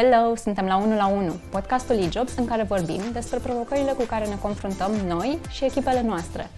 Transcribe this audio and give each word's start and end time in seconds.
Hello, 0.00 0.34
suntem 0.34 0.66
la 0.66 0.76
1 0.76 0.96
la 0.96 1.06
1, 1.06 1.32
podcastul 1.50 1.96
eJobs 1.96 2.36
în 2.36 2.46
care 2.46 2.62
vorbim 2.62 3.00
despre 3.12 3.38
provocările 3.38 3.92
cu 3.92 4.02
care 4.02 4.26
ne 4.26 4.36
confruntăm 4.42 4.92
noi 4.92 5.38
și 5.50 5.64
echipele 5.64 6.02
noastre. 6.02 6.50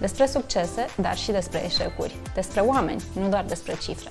Despre 0.00 0.26
succese, 0.26 0.86
dar 1.00 1.16
și 1.16 1.30
despre 1.30 1.64
eșecuri. 1.64 2.16
Despre 2.34 2.60
oameni, 2.60 3.02
nu 3.20 3.28
doar 3.28 3.44
despre 3.44 3.74
cifre. 3.82 4.10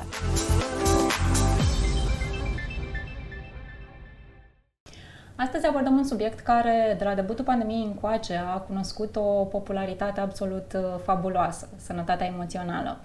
Astăzi 5.35 5.65
abordăm 5.67 5.97
un 5.97 6.03
subiect 6.03 6.39
care, 6.39 6.95
de 6.97 7.03
la 7.03 7.15
debutul 7.15 7.45
pandemiei 7.45 7.83
încoace, 7.83 8.41
a 8.53 8.57
cunoscut 8.57 9.15
o 9.15 9.45
popularitate 9.45 10.19
absolut 10.19 10.73
uh, 10.75 10.81
fabuloasă, 11.03 11.69
sănătatea 11.77 12.25
emoțională. 12.25 12.99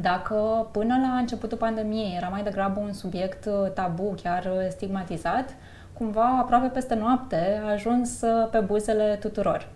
Dacă 0.00 0.68
până 0.72 0.98
la 1.02 1.16
începutul 1.16 1.58
pandemiei 1.58 2.16
era 2.16 2.28
mai 2.28 2.42
degrabă 2.42 2.80
un 2.80 2.92
subiect 2.92 3.44
uh, 3.44 3.70
tabu, 3.74 4.14
chiar 4.22 4.44
uh, 4.44 4.66
stigmatizat, 4.70 5.54
cumva 5.92 6.38
aproape 6.38 6.66
peste 6.66 6.94
noapte 6.94 7.60
a 7.64 7.70
ajuns 7.70 8.20
pe 8.50 8.58
buzele 8.58 9.16
tuturor. 9.20 9.68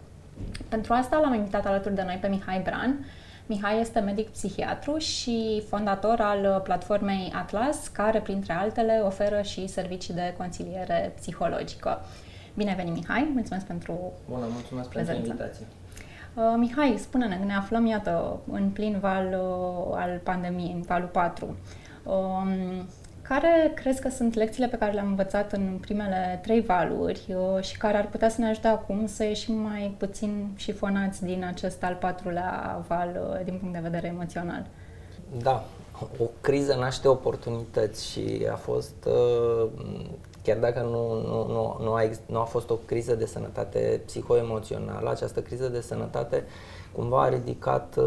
Pentru 0.69 0.93
asta 0.93 1.19
l-am 1.19 1.35
invitat 1.35 1.67
alături 1.67 1.95
de 1.95 2.03
noi 2.03 2.19
pe 2.21 2.29
Mihai 2.29 2.61
Bran, 2.65 3.05
Mihai 3.47 3.81
este 3.81 4.01
medic 4.01 4.29
psihiatru 4.29 4.99
și 4.99 5.63
fondator 5.69 6.21
al 6.21 6.61
platformei 6.65 7.33
Atlas, 7.35 7.89
care, 7.89 8.21
printre 8.21 8.53
altele, 8.53 9.03
oferă 9.05 9.43
și 9.43 9.67
servicii 9.67 10.15
de 10.15 10.35
consiliere 10.37 11.13
psihologică. 11.17 12.01
Bine 12.55 12.75
venit, 12.77 12.95
Mihai! 12.95 13.31
Mulțumesc 13.33 13.67
pentru 13.67 14.13
Bună, 14.29 14.47
mulțumesc 14.53 14.89
prezență. 14.89 15.21
pentru 15.21 15.31
invitație. 15.31 15.67
Uh, 16.35 16.55
Mihai, 16.57 16.97
spune-ne, 16.99 17.41
ne 17.47 17.55
aflăm, 17.55 17.87
iată, 17.87 18.41
în 18.53 18.69
plin 18.69 18.99
val 19.01 19.27
uh, 19.27 19.97
al 19.97 20.21
pandemiei, 20.23 20.73
în 20.75 20.83
valul 20.83 21.09
4. 21.09 21.57
Uh, 22.05 22.13
um, 22.13 22.87
care 23.31 23.73
crezi 23.75 24.01
că 24.01 24.09
sunt 24.09 24.35
lecțiile 24.35 24.69
pe 24.69 24.77
care 24.77 24.93
le-am 24.93 25.07
învățat 25.07 25.53
în 25.53 25.79
primele 25.81 26.41
trei 26.43 26.61
valuri 26.61 27.21
uh, 27.29 27.63
și 27.63 27.79
care 27.79 27.97
ar 27.97 28.07
putea 28.09 28.29
să 28.29 28.41
ne 28.41 28.49
ajute 28.49 28.69
acum 28.69 29.07
să 29.07 29.25
ieșim 29.25 29.55
mai 29.55 29.95
puțin 29.99 30.53
șifonați 30.57 31.25
din 31.25 31.45
acest 31.45 31.83
al 31.83 31.95
patrulea 32.01 32.85
val 32.89 33.21
uh, 33.23 33.45
din 33.45 33.57
punct 33.59 33.75
de 33.75 33.81
vedere 33.83 34.07
emoțional? 34.07 34.67
Da, 35.43 35.65
o 36.19 36.25
criză 36.41 36.75
naște 36.75 37.09
oportunități 37.09 38.11
și 38.11 38.47
a 38.53 38.57
fost, 38.57 38.95
uh, 39.07 39.69
chiar 40.43 40.59
dacă 40.59 40.81
nu, 40.81 41.21
nu, 41.21 41.47
nu, 41.47 41.77
nu, 41.81 41.93
a, 41.93 42.03
nu 42.27 42.39
a 42.39 42.45
fost 42.45 42.71
o 42.71 42.75
criză 42.75 43.15
de 43.15 43.27
sănătate 43.27 44.03
psihoemoțională, 44.07 45.11
această 45.11 45.41
criză 45.41 45.69
de 45.69 45.81
sănătate 45.81 46.45
cumva 46.93 47.23
a 47.23 47.29
ridicat 47.29 47.99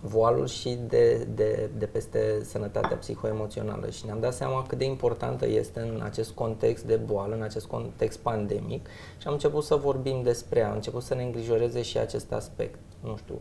voalul 0.00 0.46
și 0.46 0.78
de, 0.88 1.26
de, 1.34 1.70
de 1.78 1.86
peste 1.86 2.44
sănătatea 2.44 2.96
psihoemoțională. 2.96 3.90
Și 3.90 4.04
ne-am 4.04 4.20
dat 4.20 4.34
seama 4.34 4.62
cât 4.62 4.78
de 4.78 4.84
importantă 4.84 5.46
este 5.48 5.80
în 5.80 6.00
acest 6.04 6.30
context 6.30 6.84
de 6.84 6.96
boală, 6.96 7.34
în 7.34 7.42
acest 7.42 7.66
context 7.66 8.18
pandemic. 8.18 8.86
Și 9.18 9.26
am 9.26 9.32
început 9.32 9.64
să 9.64 9.74
vorbim 9.74 10.22
despre 10.22 10.58
ea, 10.60 10.68
am 10.68 10.74
început 10.74 11.02
să 11.02 11.14
ne 11.14 11.22
îngrijoreze 11.22 11.82
și 11.82 11.98
acest 11.98 12.32
aspect, 12.32 12.78
nu 13.06 13.16
știu, 13.16 13.40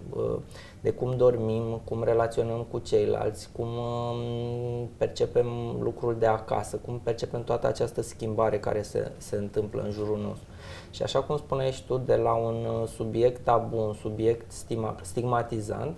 de 0.82 0.92
cum 0.92 1.18
dormim, 1.18 1.82
cum 1.84 2.04
relaționăm 2.04 2.66
cu 2.72 2.80
ceilalți, 2.80 3.50
cum 3.56 3.68
um, 3.68 4.90
percepem 4.98 5.48
lucrul 5.82 6.16
de 6.20 6.26
acasă, 6.26 6.78
cum 6.78 7.00
percepem 7.04 7.44
toată 7.44 7.68
această 7.68 8.02
schimbare 8.02 8.60
care 8.60 8.82
se, 8.82 9.12
se 9.18 9.36
întâmplă 9.36 9.82
în 9.82 9.92
jurul 9.92 10.18
nostru. 10.18 10.48
Și 10.92 11.04
așa 11.04 11.22
cum 11.22 11.38
spuneai 11.38 11.72
și 11.72 11.86
tu, 11.86 11.98
de 11.98 12.16
la 12.16 12.34
un 12.34 12.86
subiect 12.86 13.44
tabu, 13.44 13.78
un 13.78 13.94
subiect 13.94 14.52
stigmatizant, 15.02 15.96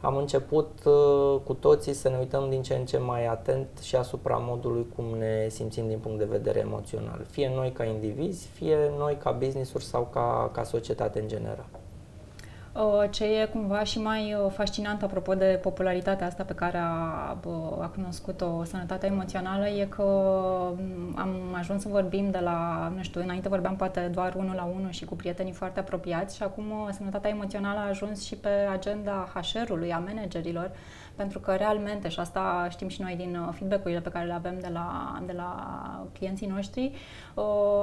am 0.00 0.16
început 0.16 0.70
uh, 0.84 1.40
cu 1.44 1.54
toții 1.54 1.92
să 1.92 2.08
ne 2.08 2.18
uităm 2.18 2.50
din 2.50 2.62
ce 2.62 2.74
în 2.74 2.84
ce 2.84 2.98
mai 2.98 3.26
atent 3.26 3.68
și 3.82 3.96
asupra 3.96 4.36
modului 4.36 4.86
cum 4.96 5.04
ne 5.04 5.48
simțim 5.48 5.88
din 5.88 5.98
punct 5.98 6.18
de 6.18 6.24
vedere 6.24 6.58
emoțional. 6.58 7.26
Fie 7.30 7.52
noi 7.54 7.72
ca 7.72 7.84
indivizi, 7.84 8.46
fie 8.46 8.76
noi 8.98 9.16
ca 9.16 9.30
business-uri 9.30 9.84
sau 9.84 10.08
ca, 10.12 10.50
ca 10.52 10.62
societate 10.62 11.20
în 11.20 11.28
general. 11.28 11.66
Uh, 12.76 13.04
ce 13.10 13.24
e 13.24 13.46
cumva 13.46 13.84
și 13.84 14.00
mai 14.00 14.34
uh, 14.34 14.52
fascinant 14.52 15.02
apropo 15.02 15.34
de 15.34 15.58
popularitatea 15.62 16.26
asta 16.26 16.42
pe 16.42 16.52
care 16.54 16.78
a, 16.78 17.36
a 17.80 17.90
cunoscut-o 17.94 18.64
sănătatea 18.64 19.08
emoțională 19.08 19.68
e 19.68 19.84
că 19.84 20.02
mm, 20.76 21.14
am 21.18 21.54
ajuns 21.58 21.82
să 21.82 21.88
vorbim 21.88 22.30
de 22.30 22.38
la, 22.38 22.92
nu 22.96 23.02
știu, 23.02 23.20
înainte 23.20 23.48
vorbeam 23.48 23.76
poate 23.76 24.10
doar 24.14 24.34
unul 24.34 24.54
la 24.54 24.64
unul 24.74 24.90
și 24.90 25.04
cu 25.04 25.14
prietenii 25.16 25.52
foarte 25.52 25.80
apropiați 25.80 26.36
și 26.36 26.42
acum 26.42 26.70
uh, 26.70 26.88
sănătatea 26.90 27.30
emoțională 27.30 27.78
a 27.78 27.88
ajuns 27.88 28.24
și 28.24 28.36
pe 28.36 28.48
agenda 28.72 29.28
HR-ului, 29.34 29.92
a 29.92 29.98
managerilor, 29.98 30.70
pentru 31.14 31.38
că 31.38 31.54
realmente, 31.54 32.08
și 32.08 32.20
asta 32.20 32.66
știm 32.70 32.88
și 32.88 33.02
noi 33.02 33.14
din 33.16 33.38
feedback-urile 33.52 34.00
pe 34.00 34.08
care 34.08 34.26
le 34.26 34.32
avem 34.32 34.58
de 34.60 34.70
la, 34.72 35.18
de 35.26 35.32
la 35.32 36.08
clienții 36.12 36.46
noștri, 36.46 36.92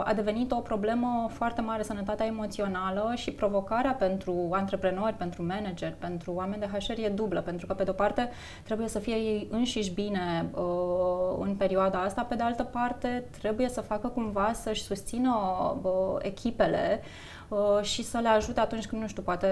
a 0.04 0.14
devenit 0.14 0.52
o 0.52 0.56
problemă 0.56 1.28
foarte 1.32 1.62
mare 1.62 1.84
sănătatea 1.84 2.26
emoțională 2.26 3.12
și 3.16 3.32
provocarea 3.32 3.92
pentru 3.92 4.50
antreprenori 4.52 4.82
antreprenori, 4.84 5.16
pentru 5.18 5.46
manageri, 5.46 5.96
pentru 6.00 6.32
oameni 6.34 6.62
de 6.62 6.78
HR 6.78 7.00
e 7.00 7.10
dublă, 7.10 7.42
pentru 7.42 7.66
că 7.66 7.74
pe 7.74 7.84
de 7.84 7.90
o 7.90 7.94
parte 7.94 8.30
trebuie 8.64 8.88
să 8.88 9.00
fie 9.00 9.16
ei 9.16 9.48
înșiși 9.52 9.92
bine 9.92 10.50
uh, 10.54 11.38
în 11.40 11.56
perioada 11.56 12.02
asta, 12.02 12.22
pe 12.22 12.36
de 12.36 12.44
altă 12.44 12.64
parte 12.64 13.26
trebuie 13.40 13.70
să 13.70 13.82
facă 13.82 14.08
cumva 14.08 14.52
să-și 14.54 14.84
susțină 14.84 15.34
uh, 15.82 15.92
echipele 16.20 17.02
uh, 17.48 17.82
și 17.82 18.04
să 18.04 18.18
le 18.18 18.28
ajute 18.28 18.60
atunci 18.60 18.86
când, 18.86 19.02
nu 19.02 19.08
știu, 19.08 19.22
poate 19.22 19.48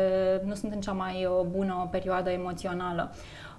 nu 0.45 0.53
sunt 0.53 0.73
în 0.73 0.81
cea 0.81 0.91
mai 0.91 1.25
uh, 1.25 1.45
bună 1.49 1.87
perioadă 1.91 2.29
emoțională. 2.29 3.11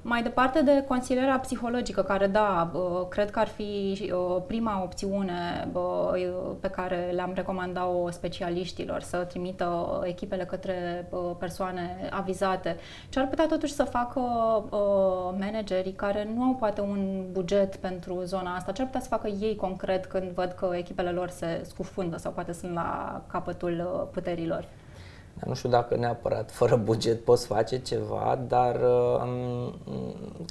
Mai 0.04 0.22
departe 0.22 0.62
de 0.62 0.84
consilierea 0.88 1.38
psihologică, 1.38 2.02
care 2.02 2.26
da, 2.26 2.70
cred 3.08 3.30
că 3.30 3.38
ar 3.38 3.48
fi 3.48 4.12
prima 4.46 4.82
opțiune 4.82 5.68
pe 6.60 6.68
care 6.68 7.10
le-am 7.14 7.32
recomandat-o 7.34 8.10
specialiștilor, 8.10 9.00
să 9.00 9.16
trimită 9.16 10.00
echipele 10.04 10.44
către 10.44 11.08
persoane 11.38 12.08
avizate. 12.10 12.76
Ce 13.08 13.18
ar 13.18 13.28
putea 13.28 13.46
totuși 13.46 13.72
să 13.72 13.84
facă 13.84 14.20
managerii 15.38 15.92
care 15.92 16.28
nu 16.34 16.42
au 16.42 16.54
poate 16.54 16.80
un 16.80 17.24
buget 17.32 17.76
pentru 17.76 18.22
zona 18.24 18.54
asta? 18.54 18.72
Ce 18.72 18.80
ar 18.80 18.86
putea 18.86 19.02
să 19.02 19.08
facă 19.08 19.28
ei 19.28 19.56
concret 19.56 20.06
când 20.06 20.30
văd 20.30 20.52
că 20.52 20.70
echipele 20.74 21.10
lor 21.10 21.28
se 21.28 21.62
scufundă 21.64 22.16
sau 22.16 22.32
poate 22.32 22.52
sunt 22.52 22.72
la 22.72 23.20
capătul 23.26 24.08
puterilor? 24.12 24.68
Nu 25.44 25.54
știu 25.54 25.68
dacă 25.68 25.96
neapărat 25.96 26.50
fără 26.50 26.76
buget 26.76 27.24
poți 27.24 27.46
face 27.46 27.78
ceva, 27.78 28.38
dar 28.48 28.80
um, 29.22 29.74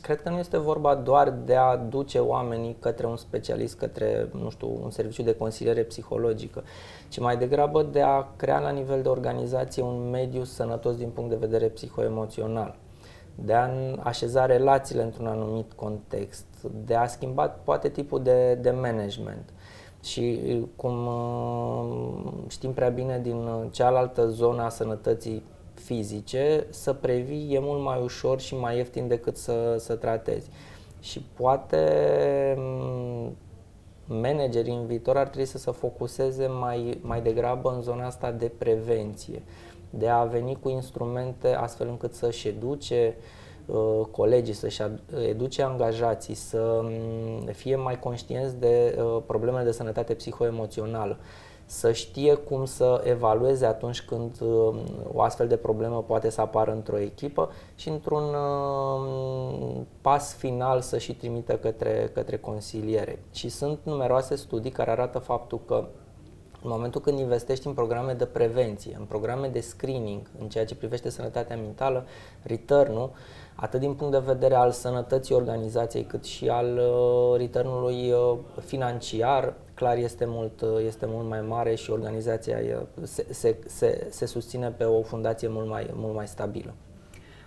cred 0.02 0.22
că 0.22 0.30
nu 0.30 0.38
este 0.38 0.58
vorba 0.58 0.96
doar 0.96 1.30
de 1.46 1.56
a 1.56 1.76
duce 1.76 2.20
oamenii 2.20 2.78
către 2.80 3.06
un 3.08 3.18
specialist, 3.18 3.78
către, 3.78 4.30
nu 4.32 4.50
știu, 4.50 4.80
un 4.84 4.90
serviciu 4.90 5.24
de 5.24 5.36
consiliere 5.36 5.82
psihologică, 5.82 6.64
ci 7.10 7.20
mai 7.20 7.38
degrabă 7.38 7.84
de 7.84 8.02
a 8.02 8.28
crea 8.36 8.60
la 8.60 8.70
nivel 8.70 9.02
de 9.02 9.10
organizație 9.10 9.84
un 9.84 10.10
mediu 10.10 10.44
sănătos 10.44 10.96
din 10.96 11.10
punct 11.10 11.30
de 11.30 11.36
vedere 11.36 11.68
psihoemoțional 11.68 12.76
de 13.36 13.54
a 13.54 13.70
așeza 14.04 14.46
relațiile 14.46 15.04
într-un 15.04 15.28
anumit 15.28 15.74
context, 15.74 16.46
de 16.86 16.96
a 16.96 17.08
schimba 17.08 17.48
poate 17.48 17.90
tipul 17.90 18.24
de, 18.24 18.56
de 18.56 18.72
management. 18.72 19.50
Și 20.04 20.40
cum 20.76 21.08
uh, 21.08 22.44
știm 22.48 22.74
prea 22.74 22.90
bine 22.90 23.20
din 23.20 23.48
cealaltă 23.72 24.28
zonă 24.28 24.64
a 24.64 24.70
sănătății 24.70 25.44
fizice, 25.74 26.66
să 26.70 26.94
previi 26.94 27.54
e 27.54 27.60
mult 27.60 27.84
mai 27.84 28.02
ușor 28.04 28.40
și 28.40 28.56
mai 28.56 28.78
ieftin 28.78 29.08
decât 29.08 29.38
să, 29.38 29.76
să 29.80 29.96
tratezi. 29.96 30.50
Și 31.00 31.26
poate 31.36 31.86
mm, 32.58 33.36
managerii 34.06 34.74
în 34.74 34.86
viitor 34.86 35.18
ar 35.18 35.28
trebui 35.28 35.48
să 35.48 35.58
se 35.58 35.72
focuseze 35.72 36.48
mai, 36.48 37.00
mai 37.02 37.22
degrabă 37.22 37.74
în 37.76 37.82
zona 37.82 38.06
asta 38.06 38.32
de 38.32 38.52
prevenție, 38.58 39.42
de 39.90 40.08
a 40.08 40.24
veni 40.24 40.58
cu 40.62 40.70
instrumente 40.70 41.54
astfel 41.54 41.88
încât 41.88 42.14
să-și 42.14 42.48
educe 42.48 43.16
uh, 43.18 43.24
Uh, 43.24 43.51
colegii, 44.12 44.54
să-și 44.54 44.82
educe 45.28 45.64
angajații 45.64 46.34
să 46.34 46.80
mm, 46.84 47.46
fie 47.46 47.76
mai 47.76 48.00
conștienți 48.00 48.60
de 48.60 48.98
uh, 49.00 49.22
problemele 49.26 49.64
de 49.64 49.72
sănătate 49.72 50.14
psihoemoțională, 50.14 51.18
să 51.66 51.92
știe 51.92 52.34
cum 52.34 52.66
să 52.66 53.02
evalueze 53.04 53.66
atunci 53.66 54.02
când 54.02 54.42
uh, 54.42 54.76
o 55.14 55.22
astfel 55.22 55.48
de 55.48 55.56
problemă 55.56 56.04
poate 56.08 56.30
să 56.30 56.42
apară 56.42 56.72
într-o 56.72 57.00
echipă 57.00 57.50
și 57.76 57.90
într-un 57.90 58.24
pas 60.02 60.34
final 60.34 60.82
să 60.82 60.98
și 60.98 61.16
trimită 61.16 61.54
către, 61.54 62.10
către 62.14 62.38
consiliere. 62.38 63.24
Și 63.32 63.50
sunt 63.50 63.80
numeroase 63.84 64.36
studii 64.36 64.72
care 64.72 64.92
arată 64.92 65.20
faptul 65.20 65.60
că 65.66 65.88
în 66.64 66.70
momentul 66.70 67.02
când 67.02 67.20
investești 67.20 67.68
în 67.68 67.74
programe 67.74 68.14
de 68.14 68.26
prevenție, 68.26 68.96
în 69.00 69.06
programe 69.06 69.48
de 69.48 69.60
screening, 69.60 70.30
în 70.40 70.50
ceea 70.50 70.66
ce 70.66 70.76
privește 70.76 71.10
sănătatea 71.10 71.56
mentală, 71.56 72.06
return-ul 72.44 73.12
atât 73.62 73.80
din 73.80 73.94
punct 73.94 74.14
de 74.14 74.20
vedere 74.26 74.56
al 74.56 74.72
sănătății 74.72 75.36
organizației, 75.36 76.04
cât 76.04 76.24
și 76.24 76.48
al 76.48 76.78
uh, 76.78 77.38
returnului 77.38 78.12
uh, 78.12 78.38
financiar, 78.66 79.54
clar 79.74 79.98
este 79.98 80.26
mult, 80.28 80.62
uh, 80.62 80.70
este 80.86 81.06
mult 81.06 81.28
mai 81.28 81.42
mare 81.42 81.76
și 81.76 81.92
organizația 81.92 82.58
se, 83.04 83.26
se, 83.30 83.58
se, 83.66 84.08
se 84.10 84.26
susține 84.26 84.70
pe 84.78 84.84
o 84.84 85.02
fundație 85.02 85.48
mult 85.48 85.68
mai, 85.68 85.90
mult 85.94 86.16
mai 86.16 86.28
stabilă. 86.28 86.74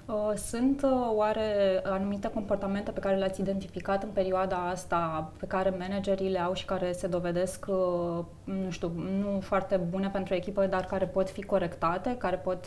Uh, 0.06 0.32
sunt 0.36 0.82
uh, 0.82 0.90
oare 1.14 1.80
anumite 1.84 2.28
comportamente 2.30 2.90
pe 2.90 3.00
care 3.00 3.16
le-ați 3.16 3.40
identificat 3.40 4.02
în 4.02 4.08
perioada 4.08 4.68
asta, 4.68 5.32
pe 5.38 5.46
care 5.46 5.74
managerii 5.78 6.30
le 6.30 6.38
au 6.38 6.54
și 6.54 6.64
care 6.64 6.92
se 6.92 7.06
dovedesc, 7.06 7.66
uh, 7.68 8.24
nu 8.44 8.70
știu, 8.70 8.92
nu 9.20 9.40
foarte 9.40 9.76
bune 9.76 10.08
pentru 10.08 10.34
echipă, 10.34 10.66
dar 10.66 10.84
care 10.84 11.04
pot 11.06 11.30
fi 11.30 11.42
corectate, 11.42 12.16
care 12.18 12.36
pot, 12.36 12.66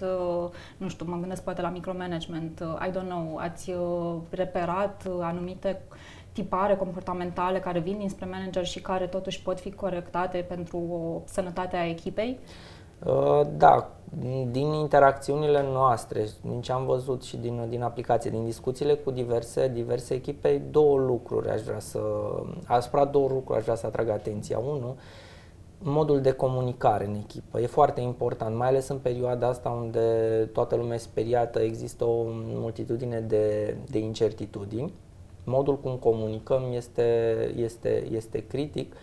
nu 0.77 0.87
știu, 0.89 1.05
mă 1.09 1.17
gândesc 1.19 1.43
poate 1.43 1.61
la 1.61 1.69
micromanagement, 1.69 2.59
I 2.59 2.89
don't 2.89 3.07
know, 3.07 3.37
ați 3.37 3.71
reperat 4.29 5.07
anumite 5.21 5.81
tipare 6.31 6.75
comportamentale 6.75 7.59
care 7.59 7.79
vin 7.79 7.97
dinspre 7.97 8.25
manager 8.25 8.65
și 8.65 8.81
care 8.81 9.07
totuși 9.07 9.41
pot 9.41 9.59
fi 9.59 9.71
corectate 9.71 10.37
pentru 10.37 10.77
o 10.77 11.21
sănătate 11.25 11.75
a 11.75 11.87
echipei? 11.87 12.39
Da, 13.57 13.91
din 14.51 14.73
interacțiunile 14.73 15.63
noastre, 15.71 16.27
din 16.41 16.61
ce 16.61 16.71
am 16.71 16.85
văzut 16.85 17.23
și 17.23 17.37
din, 17.37 17.65
din 17.69 17.81
aplicație, 17.81 18.29
din 18.29 18.45
discuțiile 18.45 18.93
cu 18.93 19.11
diverse, 19.11 19.67
diverse 19.67 20.13
echipe, 20.13 20.61
două 20.71 20.97
lucruri 20.99 21.49
aș 21.49 21.61
vrea 21.61 21.79
să, 21.79 21.99
asupra 22.65 23.05
două 23.05 23.27
lucruri 23.27 23.57
aș 23.57 23.63
vrea 23.63 23.75
să 23.75 23.85
atrag 23.85 24.09
atenția. 24.09 24.57
Unul, 24.57 24.95
modul 25.79 26.21
de 26.21 26.31
comunicare 26.31 27.05
în 27.05 27.15
echipă. 27.15 27.59
E 27.59 27.65
foarte 27.65 28.01
important, 28.01 28.55
mai 28.55 28.67
ales 28.67 28.87
în 28.87 28.97
perioada 28.97 29.47
asta 29.47 29.69
unde 29.69 30.01
toată 30.53 30.75
lumea 30.75 30.95
e 30.95 30.99
speriată, 30.99 31.59
există 31.59 32.05
o 32.05 32.23
multitudine 32.45 33.19
de, 33.19 33.77
de 33.89 33.99
incertitudini. 33.99 34.93
Modul 35.43 35.79
cum 35.79 35.95
comunicăm 35.95 36.61
este, 36.71 37.35
este, 37.55 38.07
este 38.11 38.45
critic. 38.47 38.93
Uh, 38.93 38.99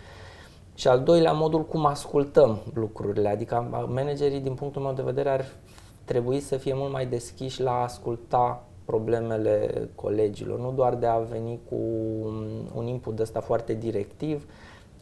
și 0.75 0.89
al 0.89 1.03
doilea, 1.03 1.33
modul 1.33 1.65
cum 1.65 1.87
ascultăm 1.87 2.59
lucrurile, 2.75 3.29
adică 3.29 3.87
managerii, 3.89 4.41
din 4.41 4.55
punctul 4.55 4.83
meu 4.83 4.93
de 4.93 5.03
vedere, 5.03 5.29
ar 5.29 5.45
trebui 6.05 6.41
să 6.41 6.57
fie 6.57 6.75
mult 6.75 6.93
mai 6.93 7.07
deschiși 7.07 7.63
la 7.63 7.71
a 7.71 7.83
asculta 7.83 8.65
problemele 8.85 9.89
colegilor, 9.95 10.59
nu 10.59 10.73
doar 10.73 10.95
de 10.95 11.07
a 11.07 11.19
veni 11.19 11.61
cu 11.69 11.77
un 12.75 12.87
input 12.87 13.19
ăsta 13.19 13.41
foarte 13.41 13.75
directiv, 13.75 14.47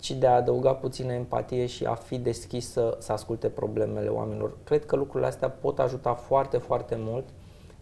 ci 0.00 0.10
de 0.12 0.26
a 0.26 0.34
adăuga 0.34 0.72
puțină 0.72 1.12
empatie 1.12 1.66
și 1.66 1.84
a 1.84 1.94
fi 1.94 2.18
deschis 2.18 2.70
să, 2.70 2.96
să 2.98 3.12
asculte 3.12 3.48
problemele 3.48 4.08
oamenilor. 4.08 4.56
Cred 4.64 4.86
că 4.86 4.96
lucrurile 4.96 5.28
astea 5.28 5.50
pot 5.50 5.78
ajuta 5.78 6.14
foarte, 6.14 6.56
foarte 6.56 6.96
mult 6.98 7.24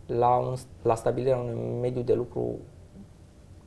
la, 0.06 0.36
un, 0.36 0.54
la 0.82 0.94
stabilirea 0.94 1.36
unui 1.38 1.80
mediu 1.80 2.02
de 2.02 2.14
lucru 2.14 2.58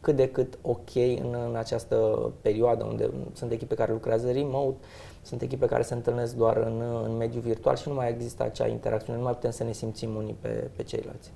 cât 0.03 0.15
de 0.15 0.29
cât 0.29 0.57
ok 0.61 0.95
în, 0.95 1.35
în 1.49 1.55
această 1.55 1.95
perioadă 2.41 2.83
unde 2.83 3.09
sunt 3.33 3.51
echipe 3.51 3.75
care 3.75 3.91
lucrează 3.91 4.31
remote, 4.31 4.77
sunt 5.21 5.41
echipe 5.41 5.65
care 5.65 5.81
se 5.81 5.93
întâlnesc 5.93 6.35
doar 6.35 6.57
în, 6.57 6.83
în 7.03 7.17
mediul 7.17 7.41
virtual 7.41 7.75
și 7.75 7.87
nu 7.87 7.93
mai 7.93 8.09
există 8.09 8.43
acea 8.43 8.67
interacțiune, 8.67 9.17
nu 9.17 9.23
mai 9.23 9.33
putem 9.33 9.51
să 9.51 9.63
ne 9.63 9.71
simțim 9.71 10.15
unii 10.15 10.35
pe, 10.41 10.69
pe 10.75 10.83
ceilalți. 10.83 11.31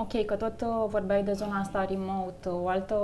Ok, 0.00 0.24
că 0.24 0.34
tot 0.34 0.60
uh, 0.60 0.84
vorbeai 0.88 1.22
de 1.22 1.32
zona 1.32 1.58
asta 1.58 1.84
remote. 1.84 2.48
O 2.48 2.68
altă 2.68 2.94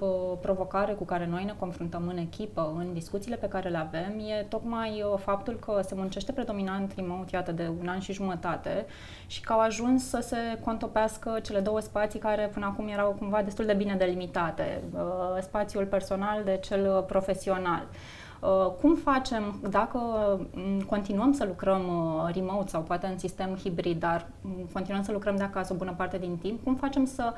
uh, 0.00 0.38
provocare 0.40 0.92
cu 0.92 1.04
care 1.04 1.26
noi 1.26 1.44
ne 1.44 1.54
confruntăm 1.58 2.08
în 2.08 2.16
echipă, 2.16 2.74
în 2.78 2.92
discuțiile 2.92 3.36
pe 3.36 3.48
care 3.48 3.68
le 3.68 3.76
avem, 3.76 4.18
e 4.18 4.46
tocmai 4.48 5.02
uh, 5.02 5.18
faptul 5.18 5.54
că 5.54 5.80
se 5.86 5.94
muncește 5.94 6.32
predominant 6.32 6.92
remote, 6.96 7.36
iată, 7.36 7.52
de 7.52 7.70
un 7.80 7.88
an 7.88 7.98
și 7.98 8.12
jumătate 8.12 8.86
și 9.26 9.40
că 9.40 9.52
au 9.52 9.60
ajuns 9.60 10.08
să 10.08 10.20
se 10.20 10.36
contopească 10.64 11.38
cele 11.42 11.60
două 11.60 11.80
spații 11.80 12.18
care 12.18 12.50
până 12.52 12.66
acum 12.66 12.88
erau 12.88 13.16
cumva 13.18 13.42
destul 13.42 13.64
de 13.64 13.74
bine 13.74 13.94
delimitate, 13.94 14.82
spațiul 15.40 15.86
personal 15.86 16.44
de 16.44 16.58
cel 16.62 17.02
profesional. 17.02 17.86
Uh, 18.40 18.70
cum 18.80 18.94
facem, 18.94 19.60
dacă 19.70 19.98
mm, 20.54 20.80
continuăm 20.80 21.32
să 21.32 21.44
lucrăm 21.44 21.82
uh, 21.88 22.34
remote 22.34 22.68
sau 22.68 22.80
poate 22.80 23.06
în 23.06 23.18
sistem 23.18 23.56
hibrid, 23.56 23.98
dar 23.98 24.26
mm, 24.40 24.68
continuăm 24.72 25.02
să 25.02 25.12
lucrăm 25.12 25.36
de 25.36 25.42
acasă 25.42 25.72
o 25.72 25.76
bună 25.76 25.94
parte 25.96 26.18
din 26.18 26.36
timp, 26.36 26.64
cum 26.64 26.74
facem 26.74 27.04
să 27.04 27.32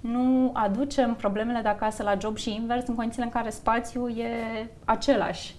nu 0.00 0.50
aducem 0.52 1.14
problemele 1.14 1.60
de 1.60 1.68
acasă 1.68 2.02
la 2.02 2.14
job 2.20 2.36
și 2.36 2.54
invers 2.54 2.86
în 2.86 2.94
condițiile 2.94 3.24
în 3.24 3.30
care 3.30 3.50
spațiul 3.50 4.18
e 4.18 4.70
același? 4.84 5.54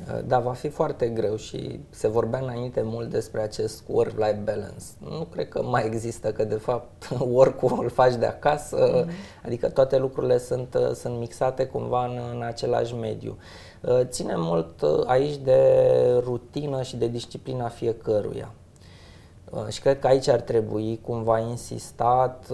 Uh, 0.00 0.18
da, 0.26 0.38
va 0.38 0.52
fi 0.52 0.68
foarte 0.68 1.08
greu 1.08 1.36
și 1.36 1.80
se 1.90 2.08
vorbea 2.08 2.40
înainte 2.40 2.82
mult 2.82 3.10
despre 3.10 3.40
acest 3.40 3.82
work-life 3.86 4.40
balance. 4.44 4.84
Nu 4.98 5.26
cred 5.32 5.48
că 5.48 5.62
mai 5.62 5.86
există, 5.86 6.32
că 6.32 6.44
de 6.44 6.54
fapt 6.54 7.08
work-ul 7.36 7.78
îl 7.82 7.88
faci 7.88 8.14
de 8.14 8.26
acasă, 8.26 9.04
mm-hmm. 9.04 9.44
adică 9.44 9.68
toate 9.68 9.98
lucrurile 9.98 10.38
sunt, 10.38 10.76
sunt 10.94 11.18
mixate 11.18 11.66
cumva 11.66 12.06
în, 12.06 12.20
în 12.34 12.42
același 12.42 12.94
mediu. 12.94 13.36
Uh, 13.80 14.00
ține 14.04 14.34
mult 14.36 14.80
uh, 14.80 15.02
aici 15.04 15.36
de 15.36 15.82
rutină 16.18 16.82
și 16.82 16.96
de 16.96 17.08
disciplina 17.08 17.68
fiecăruia. 17.68 18.50
Uh, 19.50 19.66
și 19.68 19.80
cred 19.80 19.98
că 19.98 20.06
aici 20.06 20.28
ar 20.28 20.40
trebui 20.40 21.00
cumva 21.02 21.38
insistat, 21.38 22.46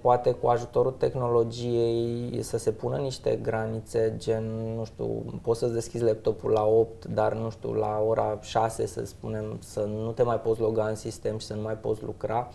poate 0.00 0.30
cu 0.30 0.46
ajutorul 0.46 0.92
tehnologiei 0.92 2.42
să 2.42 2.58
se 2.58 2.70
pună 2.70 2.96
niște 2.96 3.38
granițe, 3.42 4.14
gen, 4.16 4.44
nu 4.76 4.84
știu, 4.84 5.24
poți 5.42 5.58
să-ți 5.58 5.72
deschizi 5.72 6.04
laptopul 6.04 6.50
la 6.50 6.64
8, 6.64 7.04
dar 7.04 7.34
nu 7.34 7.50
știu, 7.50 7.72
la 7.72 8.04
ora 8.06 8.38
6 8.40 8.86
să 8.86 9.04
spunem 9.04 9.56
să 9.60 9.80
nu 9.80 10.10
te 10.10 10.22
mai 10.22 10.40
poți 10.40 10.60
loga 10.60 10.86
în 10.86 10.94
sistem 10.94 11.38
și 11.38 11.46
să 11.46 11.54
nu 11.54 11.62
mai 11.62 11.76
poți 11.76 12.04
lucra. 12.04 12.48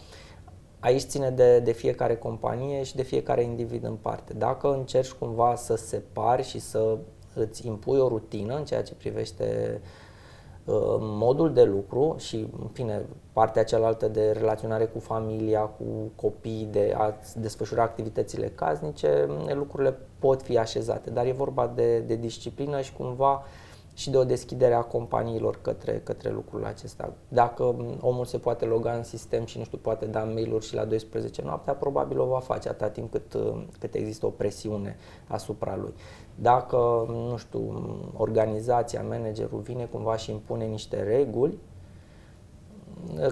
Aici 0.80 1.02
ține 1.02 1.30
de, 1.30 1.60
de 1.60 1.72
fiecare 1.72 2.16
companie 2.16 2.84
și 2.84 2.96
de 2.96 3.04
fiecare 3.04 3.44
individ 3.44 3.84
în 3.84 3.96
parte. 3.96 4.34
Dacă 4.34 4.74
încerci 4.74 5.12
cumva 5.12 5.56
să 5.56 5.76
separi 5.76 6.44
și 6.44 6.60
să 6.60 6.98
îți 7.34 7.68
impui 7.68 8.00
o 8.00 8.08
rutină 8.08 8.56
în 8.56 8.66
ceea 8.66 8.84
ce 8.84 8.94
privește 8.94 9.82
uh, 9.82 10.05
modul 11.00 11.54
de 11.54 11.64
lucru 11.64 12.16
și, 12.18 12.36
în 12.36 12.68
fine, 12.68 13.06
partea 13.34 13.64
cealaltă 13.64 14.08
de 14.08 14.32
relaționare 14.32 14.86
cu 14.86 15.00
familia, 15.00 15.62
cu 15.62 15.84
copii, 16.16 16.68
de 16.72 16.94
a 16.98 17.14
desfășura 17.36 17.84
activitățile 17.84 18.48
casnice, 18.48 19.28
lucrurile 19.54 19.98
pot 20.20 20.42
fi 20.42 20.58
așezate, 20.58 21.10
dar 21.10 21.26
e 21.26 21.32
vorba 21.32 21.72
de, 21.76 22.00
de 22.00 22.16
disciplină 22.16 22.82
și 22.82 22.94
cumva 22.94 23.44
și 23.96 24.10
de 24.10 24.18
o 24.18 24.24
deschidere 24.24 24.74
a 24.74 24.82
companiilor 24.82 25.60
către, 25.62 26.02
către 26.04 26.32
lucrul 26.32 26.66
acesta. 26.66 27.14
Dacă 27.28 27.76
omul 28.02 28.26
se 28.26 28.38
poate 28.38 28.66
loga 28.66 28.92
în 28.92 29.04
sistem 29.04 29.46
și 29.46 29.58
nu 29.58 29.64
știu, 29.64 29.78
poate 29.78 30.06
da 30.06 30.24
mail-uri 30.24 30.66
și 30.66 30.76
la 30.76 30.86
12 30.86 31.42
noaptea, 31.42 31.74
probabil 31.74 32.20
o 32.20 32.26
va 32.26 32.40
face 32.40 32.70
atâta 32.70 32.90
timp 32.90 33.12
cât, 33.12 33.36
cât 33.80 33.94
există 33.94 34.26
o 34.26 34.30
presiune 34.30 34.98
asupra 35.28 35.76
lui. 35.76 35.94
Dacă, 36.36 37.06
nu 37.08 37.38
știu, 37.38 37.62
organizația, 38.18 39.04
managerul 39.04 39.60
vine 39.60 39.86
cumva 39.86 40.18
și 40.18 40.32
impune 40.32 40.66
niște 40.66 41.04
reguli, 41.04 41.58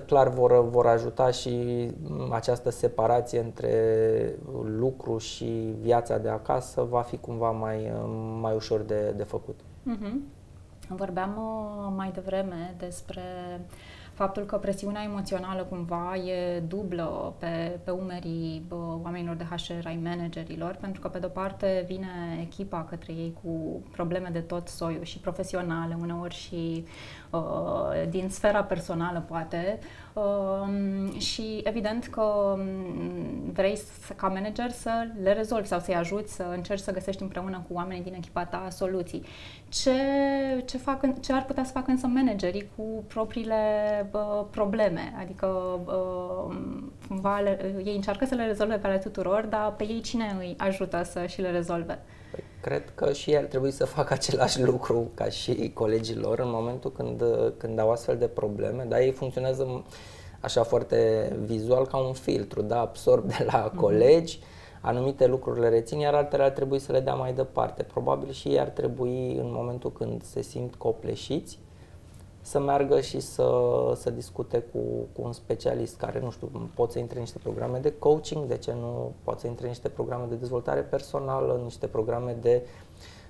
clar 0.05 0.29
vor, 0.29 0.69
vor 0.69 0.87
ajuta 0.87 1.31
și 1.31 1.87
această 2.31 2.69
separație 2.69 3.39
între 3.39 4.35
lucru 4.65 5.17
și 5.17 5.75
viața 5.79 6.17
de 6.17 6.29
acasă 6.29 6.81
va 6.89 7.01
fi 7.01 7.17
cumva 7.17 7.51
mai, 7.51 7.91
mai 8.41 8.55
ușor 8.55 8.81
de, 8.81 9.13
de 9.17 9.23
făcut. 9.23 9.59
Uh-huh. 9.59 10.41
Vorbeam 10.95 11.37
uh, 11.37 11.93
mai 11.95 12.11
devreme 12.11 12.75
despre 12.77 13.21
faptul 14.13 14.43
că 14.43 14.57
presiunea 14.57 15.03
emoțională 15.03 15.63
cumva 15.63 16.15
e 16.15 16.59
dublă 16.59 17.33
pe, 17.39 17.79
pe 17.83 17.91
umerii 17.91 18.65
bă, 18.67 18.75
oamenilor 19.03 19.35
de 19.35 19.43
HR, 19.43 19.85
ai 19.87 19.99
managerilor, 20.03 20.77
pentru 20.81 21.01
că 21.01 21.07
pe 21.07 21.19
de-o 21.19 21.29
parte 21.29 21.83
vine 21.87 22.39
echipa 22.41 22.85
către 22.89 23.13
ei 23.13 23.33
cu 23.43 23.81
probleme 23.91 24.29
de 24.31 24.39
tot 24.39 24.67
soiul 24.67 25.03
și 25.03 25.19
profesionale, 25.19 25.97
uneori 26.01 26.35
și 26.35 26.85
uh, 27.29 28.09
din 28.09 28.29
sfera 28.29 28.63
personală 28.63 29.23
poate, 29.27 29.79
uh, 29.79 30.02
și 31.17 31.61
evident 31.63 32.05
că 32.05 32.55
mm, 32.57 33.51
vrei 33.53 33.75
să, 33.75 34.13
ca 34.13 34.27
manager 34.27 34.69
să 34.69 35.07
le 35.23 35.33
rezolvi 35.33 35.67
sau 35.67 35.79
să-i 35.79 35.95
ajuți 35.95 36.33
să 36.33 36.43
încerci 36.55 36.81
să 36.81 36.91
găsești 36.91 37.21
împreună 37.21 37.63
cu 37.67 37.73
oamenii 37.73 38.03
din 38.03 38.13
echipa 38.13 38.45
ta 38.45 38.67
soluții. 38.69 39.23
Ce, 39.69 39.91
ce, 40.65 40.77
fac, 40.77 41.21
ce 41.21 41.33
ar 41.33 41.45
putea 41.45 41.63
să 41.63 41.71
facă 41.71 41.91
însă 41.91 42.07
managerii 42.07 42.69
cu 42.75 43.03
propriile 43.07 43.55
uh, 44.11 44.45
probleme? 44.49 45.13
Adică 45.19 45.47
uh, 45.85 46.55
cumva 47.07 47.39
le, 47.39 47.75
ei 47.85 47.95
încearcă 47.95 48.25
să 48.25 48.35
le 48.35 48.45
rezolve 48.45 48.75
pe 48.75 48.87
ale 48.87 48.97
tuturor, 48.97 49.45
dar 49.45 49.73
pe 49.73 49.83
ei 49.83 50.01
cine 50.01 50.35
îi 50.39 50.55
ajută 50.57 51.03
să 51.03 51.25
și 51.25 51.41
le 51.41 51.51
rezolve? 51.51 51.99
Păi, 52.63 52.71
cred 52.71 52.91
că 52.95 53.13
și 53.13 53.29
ei 53.29 53.37
ar 53.37 53.43
trebui 53.43 53.71
să 53.71 53.85
facă 53.85 54.13
același 54.19 54.61
lucru 54.61 55.11
ca 55.13 55.25
și 55.25 55.71
colegii 55.73 56.15
lor 56.15 56.39
în 56.39 56.49
momentul 56.49 56.91
când, 56.91 57.23
când 57.57 57.79
au 57.79 57.91
astfel 57.91 58.17
de 58.17 58.27
probleme, 58.27 58.85
dar 58.87 58.99
ei 58.99 59.11
funcționează 59.11 59.83
așa 60.39 60.63
foarte 60.63 61.31
vizual 61.45 61.87
ca 61.87 61.97
un 61.97 62.13
filtru, 62.13 62.61
da, 62.61 62.79
absorb 62.79 63.27
de 63.27 63.47
la 63.51 63.69
mm-hmm. 63.69 63.75
colegi, 63.75 64.39
anumite 64.81 65.27
lucruri 65.27 65.59
le 65.59 65.69
rețin, 65.69 65.99
iar 65.99 66.13
altele 66.13 66.43
ar 66.43 66.49
trebui 66.49 66.79
să 66.79 66.91
le 66.91 66.99
dea 66.99 67.13
mai 67.13 67.33
departe. 67.33 67.83
Probabil 67.83 68.31
și 68.31 68.47
ei 68.47 68.59
ar 68.59 68.67
trebui, 68.67 69.35
în 69.35 69.51
momentul 69.51 69.91
când 69.91 70.23
se 70.23 70.41
simt 70.41 70.75
copleșiți, 70.75 71.59
să 72.45 72.59
meargă 72.59 73.01
și 73.01 73.19
să, 73.19 73.51
să 73.95 74.09
discute 74.09 74.59
cu, 74.59 74.79
cu 75.13 75.21
un 75.21 75.31
specialist 75.31 75.97
care, 75.97 76.19
nu 76.19 76.31
știu, 76.31 76.69
pot 76.75 76.91
să 76.91 76.99
intre 76.99 77.15
în 77.15 77.21
niște 77.21 77.39
programe 77.39 77.79
de 77.79 77.93
coaching, 77.99 78.45
de 78.45 78.57
ce 78.57 78.73
nu 78.73 79.11
pot 79.23 79.39
să 79.39 79.47
intre 79.47 79.63
în 79.63 79.69
niște 79.69 79.89
programe 79.89 80.25
de 80.29 80.35
dezvoltare 80.35 80.81
personală, 80.81 81.53
în 81.53 81.63
niște 81.63 81.87
programe 81.87 82.37
de 82.41 82.65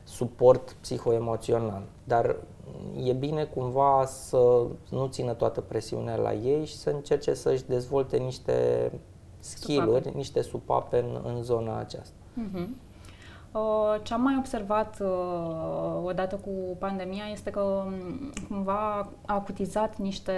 suport 0.03 0.75
psihoemoțional. 0.81 1.83
Dar 2.03 2.35
e 3.03 3.13
bine 3.13 3.43
cumva 3.43 4.05
să 4.05 4.65
nu 4.89 5.07
țină 5.07 5.33
toată 5.33 5.61
presiunea 5.61 6.15
la 6.15 6.33
ei 6.33 6.65
și 6.65 6.75
să 6.75 6.89
încerce 6.89 7.33
să-și 7.33 7.65
dezvolte 7.65 8.17
niște 8.17 8.91
skill-uri, 9.39 10.11
niște 10.15 10.41
supape 10.41 10.97
în, 10.97 11.21
în 11.23 11.43
zona 11.43 11.77
aceasta. 11.77 12.15
Uh-huh. 12.15 12.67
Ce 14.03 14.13
am 14.13 14.21
mai 14.21 14.35
observat 14.37 14.97
uh, 14.99 16.03
odată 16.03 16.35
cu 16.35 16.77
pandemia 16.79 17.23
este 17.31 17.49
că 17.49 17.59
um, 17.59 18.31
cumva 18.49 19.09
a 19.25 19.33
acutizat 19.33 19.97
niște 19.97 20.33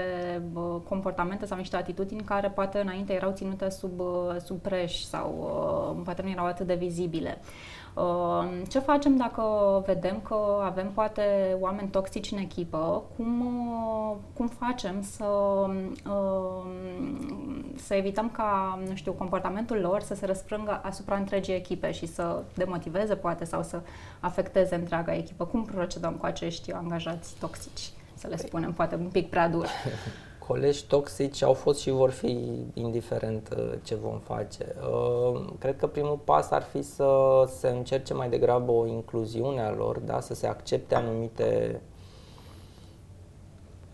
comportamente 0.88 1.46
sau 1.46 1.58
niște 1.58 1.76
atitudini 1.76 2.22
care 2.22 2.50
poate 2.50 2.80
înainte 2.80 3.14
erau 3.14 3.32
ținute 3.32 3.70
sub, 3.70 4.00
uh, 4.00 4.36
sub 4.44 4.58
preș 4.58 5.02
sau 5.02 5.36
uh, 5.98 6.02
poate 6.04 6.22
nu 6.22 6.30
erau 6.30 6.46
atât 6.46 6.68
de 6.68 6.76
vizibile. 6.76 7.42
Ehm, 7.98 8.66
ce 8.66 8.80
facem 8.80 9.16
dacă 9.18 9.44
vedem 9.86 10.20
că 10.20 10.62
avem 10.64 10.92
poate 10.92 11.58
oameni 11.60 11.90
toxici 11.90 12.32
în 12.32 12.38
echipă? 12.38 13.04
Cum, 13.16 13.40
uh, 13.42 14.16
cum 14.34 14.48
facem 14.48 15.02
să, 15.02 15.26
ehm, 16.06 17.76
să 17.76 17.94
evităm 17.94 18.30
ca, 18.30 18.80
nu 18.90 18.96
știu, 18.96 19.12
comportamentul 19.12 19.78
lor 19.78 20.02
să 20.02 20.16
se 20.16 20.26
răsfrângă 20.26 20.82
asupra 20.84 21.16
întregii 21.16 21.56
echipe 21.56 21.92
și 21.92 22.06
să 22.06 22.44
demotiveze 22.56 23.16
poate 23.16 23.46
sau 23.46 23.64
să 23.64 23.82
afecteze 24.20 24.76
întreaga 24.76 25.16
echipă? 25.16 25.46
Cum 25.46 25.64
procedăm 25.64 26.14
cu 26.14 26.26
acești 26.26 26.72
angajați 26.72 27.36
toxici? 27.40 27.90
Să 28.14 28.28
le 28.28 28.38
spunem, 28.38 28.74
poate 28.74 28.96
un 28.96 29.08
pic 29.12 29.30
prea 29.30 29.50
dur. 29.50 29.68
colegi 30.48 30.86
toxici 30.88 31.42
au 31.44 31.54
fost 31.54 31.80
și 31.80 31.90
vor 31.90 32.10
fi 32.10 32.66
indiferent 32.74 33.56
uh, 33.58 33.74
ce 33.84 33.96
vom 33.96 34.20
face. 34.20 34.76
Uh, 34.82 35.46
cred 35.60 35.78
că 35.78 35.88
primul 35.88 36.20
pas 36.24 36.52
ar 36.52 36.62
fi 36.62 36.82
să 36.82 37.10
se 37.58 37.68
încerce 37.68 38.14
mai 38.14 38.30
degrabă 38.30 38.72
o 38.72 38.86
incluziune 38.86 39.62
a 39.62 39.72
lor, 39.72 40.00
da? 40.00 40.20
să 40.20 40.34
se 40.34 40.48
accepte 40.48 40.96
anumite 40.96 41.82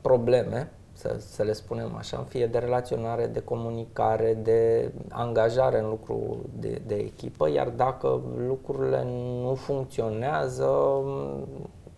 probleme, 0.01 0.71
să, 0.93 1.15
să 1.19 1.43
le 1.43 1.53
spunem 1.53 1.95
așa, 1.95 2.25
fie 2.29 2.47
de 2.47 2.57
relaționare, 2.57 3.25
de 3.25 3.39
comunicare, 3.39 4.33
de 4.33 4.91
angajare 5.09 5.79
în 5.79 5.89
lucru 5.89 6.37
de, 6.59 6.81
de 6.85 6.95
echipă, 6.95 7.49
iar 7.49 7.69
dacă 7.69 8.21
lucrurile 8.47 9.03
nu 9.41 9.53
funcționează, 9.55 10.69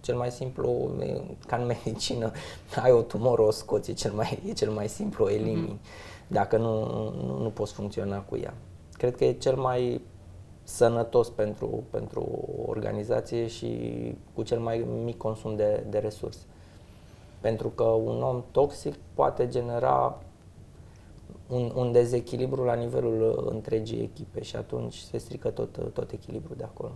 cel 0.04 0.16
mai 0.16 0.32
simplu, 0.32 0.92
ca 1.48 1.56
în 1.56 1.66
medicină, 1.84 2.32
ai 2.84 2.92
o 2.92 3.02
tumoră, 3.02 3.42
o 3.42 3.52
scoți, 3.52 3.92
e 3.92 3.94
cel 3.94 4.12
mai, 4.12 4.40
e 4.48 4.52
cel 4.54 4.72
mai 4.72 4.88
simplu, 4.88 5.24
o 5.26 5.30
elimini, 5.30 5.80
mm-hmm. 5.80 6.28
dacă 6.28 6.58
nu, 6.58 6.86
nu, 7.12 7.38
nu 7.42 7.50
poți 7.50 7.74
funcționa 7.74 8.20
cu 8.20 8.38
ea. 8.38 8.54
Cred 8.92 9.16
că 9.16 9.26
e 9.26 9.32
cel 9.34 9.56
mai 9.56 10.02
sănătos 10.64 11.30
pentru, 11.30 11.84
pentru 11.90 12.28
organizație 12.66 13.48
și 13.48 13.78
cu 14.34 14.44
cel 14.44 14.60
mai 14.60 14.88
mic 15.04 15.18
consum 15.18 15.56
de, 15.56 15.84
de 15.90 15.98
resurse. 15.98 16.46
Pentru 17.42 17.70
că 17.70 17.84
un 17.84 18.22
om 18.22 18.44
toxic 18.52 18.96
poate 19.14 19.48
genera 19.48 20.22
un, 21.48 21.72
un 21.76 21.92
dezechilibru 21.92 22.64
la 22.64 22.74
nivelul 22.74 23.48
întregii 23.52 24.02
echipe 24.02 24.42
și 24.42 24.56
atunci 24.56 24.96
se 24.96 25.18
strică 25.18 25.50
tot, 25.50 25.94
tot 25.94 26.12
echilibrul 26.12 26.56
de 26.58 26.64
acolo. 26.64 26.92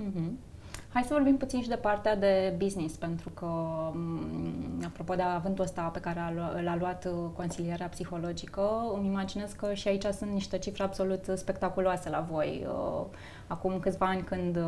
Mm-hmm. 0.00 0.51
Hai 0.92 1.02
să 1.02 1.12
vorbim 1.12 1.36
puțin 1.36 1.62
și 1.62 1.68
de 1.68 1.74
partea 1.74 2.16
de 2.16 2.54
business, 2.58 2.94
pentru 2.96 3.28
că, 3.28 3.46
mm, 3.92 4.82
apropo 4.86 5.14
de 5.14 5.22
avântul 5.22 5.64
ăsta 5.64 5.82
pe 5.82 6.00
care 6.00 6.20
l-a 6.64 6.76
luat 6.78 7.04
uh, 7.04 7.12
consilierea 7.36 7.88
psihologică, 7.88 8.70
îmi 8.96 9.06
imaginez 9.06 9.52
că 9.52 9.74
și 9.74 9.88
aici 9.88 10.04
sunt 10.04 10.30
niște 10.30 10.58
cifre 10.58 10.82
absolut 10.82 11.24
spectaculoase 11.34 12.08
la 12.10 12.26
voi. 12.30 12.66
Uh, 12.68 13.04
acum 13.46 13.78
câțiva 13.80 14.06
ani 14.06 14.22
când 14.22 14.56
uh, 14.56 14.62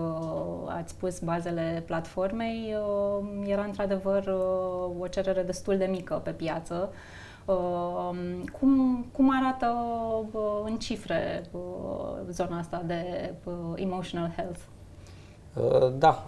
ați 0.67 0.97
pus 0.97 1.19
bazele 1.19 1.83
platformei, 1.87 2.77
era 3.47 3.65
într-adevăr 3.65 4.27
o 5.01 5.07
cerere 5.07 5.43
destul 5.43 5.77
de 5.77 5.87
mică 5.87 6.15
pe 6.15 6.31
piață. 6.31 6.93
Cum, 8.59 9.05
cum 9.13 9.31
arată 9.37 9.75
în 10.65 10.77
cifre 10.77 11.43
zona 12.31 12.59
asta 12.59 12.83
de 12.87 13.33
emotional 13.77 14.33
health? 14.37 14.61
Uh, 15.55 15.93
da, 15.99 16.27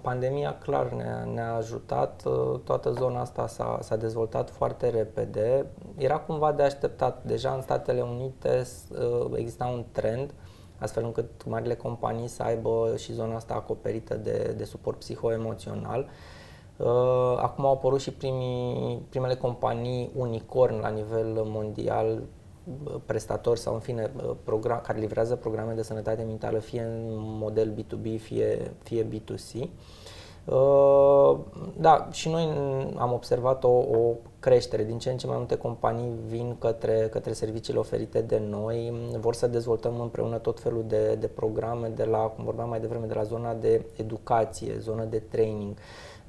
pandemia 0.00 0.58
clar 0.58 0.92
ne-a, 0.92 1.24
ne-a 1.24 1.54
ajutat, 1.54 2.22
uh, 2.24 2.60
toată 2.64 2.90
zona 2.90 3.20
asta 3.20 3.46
s-a, 3.46 3.78
s-a 3.82 3.96
dezvoltat 3.96 4.50
foarte 4.50 4.88
repede. 4.88 5.66
Era 5.96 6.18
cumva 6.18 6.52
de 6.52 6.62
așteptat, 6.62 7.24
deja 7.24 7.50
în 7.50 7.62
Statele 7.62 8.00
Unite 8.00 8.66
uh, 8.90 9.26
exista 9.34 9.66
un 9.66 9.84
trend 9.92 10.34
astfel 10.78 11.04
încât 11.04 11.44
marile 11.46 11.74
companii 11.74 12.28
să 12.28 12.42
aibă 12.42 12.94
și 12.96 13.12
zona 13.12 13.34
asta 13.34 13.54
acoperită 13.54 14.14
de, 14.14 14.54
de 14.56 14.64
suport 14.64 14.98
psihoemoțional. 14.98 16.08
Acum 17.36 17.64
au 17.64 17.72
apărut 17.72 18.00
și 18.00 18.12
primii, 18.12 19.02
primele 19.08 19.34
companii 19.34 20.10
unicorn 20.14 20.80
la 20.80 20.88
nivel 20.88 21.42
mondial 21.44 22.22
prestatori 23.06 23.58
sau 23.58 23.74
în 23.74 23.80
fine 23.80 24.10
program, 24.44 24.80
care 24.80 24.98
livrează 24.98 25.36
programe 25.36 25.72
de 25.72 25.82
sănătate 25.82 26.22
mentală 26.22 26.58
fie 26.58 26.82
în 26.82 27.14
model 27.16 27.72
B2B, 27.72 28.20
fie, 28.20 28.72
fie 28.82 29.06
B2C. 29.06 29.68
Uh, 30.44 31.38
da, 31.76 32.08
și 32.10 32.28
noi 32.28 32.42
am 32.96 33.12
observat 33.12 33.64
o, 33.64 33.68
o 33.68 34.14
creștere. 34.40 34.84
Din 34.84 34.98
ce 34.98 35.10
în 35.10 35.16
ce 35.16 35.26
mai 35.26 35.36
multe 35.36 35.56
companii 35.56 36.12
vin 36.26 36.56
către, 36.58 37.08
către 37.10 37.32
serviciile 37.32 37.78
oferite 37.78 38.20
de 38.20 38.38
noi, 38.48 38.92
vor 39.18 39.34
să 39.34 39.46
dezvoltăm 39.46 40.00
împreună 40.00 40.38
tot 40.38 40.60
felul 40.60 40.84
de, 40.86 41.14
de 41.14 41.26
programe, 41.26 41.88
de 41.88 42.04
la, 42.04 42.18
cum 42.18 42.44
vorbeam 42.44 42.68
mai 42.68 42.80
devreme, 42.80 43.06
de 43.06 43.14
la 43.14 43.22
zona 43.22 43.54
de 43.54 43.84
educație, 43.96 44.78
zona 44.78 45.04
de 45.04 45.18
training, 45.18 45.76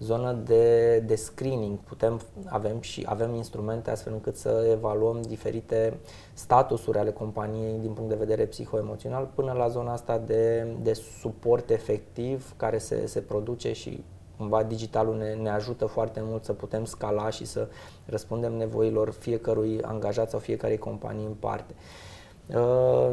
zonă 0.01 0.34
de, 0.34 0.98
de 1.00 1.15
screening. 1.15 1.77
Putem, 1.77 2.22
avem 2.46 2.81
și 2.81 3.05
avem 3.08 3.36
instrumente 3.36 3.91
astfel 3.91 4.13
încât 4.13 4.36
să 4.36 4.67
evaluăm 4.72 5.22
diferite 5.22 6.00
statusuri 6.34 6.98
ale 6.98 7.12
companiei 7.12 7.79
din 7.79 7.91
punct 7.91 8.10
de 8.10 8.15
vedere 8.15 8.46
psihoemoțional 8.46 9.29
până 9.36 9.51
la 9.51 9.67
zona 9.67 9.91
asta 9.91 10.17
de, 10.17 10.67
de 10.81 10.93
suport 10.93 11.70
efectiv 11.70 12.53
care 12.58 12.77
se, 12.77 13.05
se 13.05 13.20
produce 13.20 13.74
și 13.74 14.03
cumva 14.38 14.63
digitalul 14.63 15.17
ne, 15.17 15.34
ne 15.34 15.50
ajută 15.50 15.86
foarte 15.86 16.22
mult 16.24 16.43
să 16.43 16.53
putem 16.53 16.86
scala 16.86 17.29
și 17.29 17.46
să 17.46 17.67
răspundem 18.05 18.53
nevoilor 18.53 19.12
fiecărui 19.12 19.81
angajat 19.81 20.29
sau 20.29 20.39
fiecare 20.39 20.77
companie 20.77 21.25
în 21.25 21.34
parte. 21.34 21.74
Uh, 21.77 22.11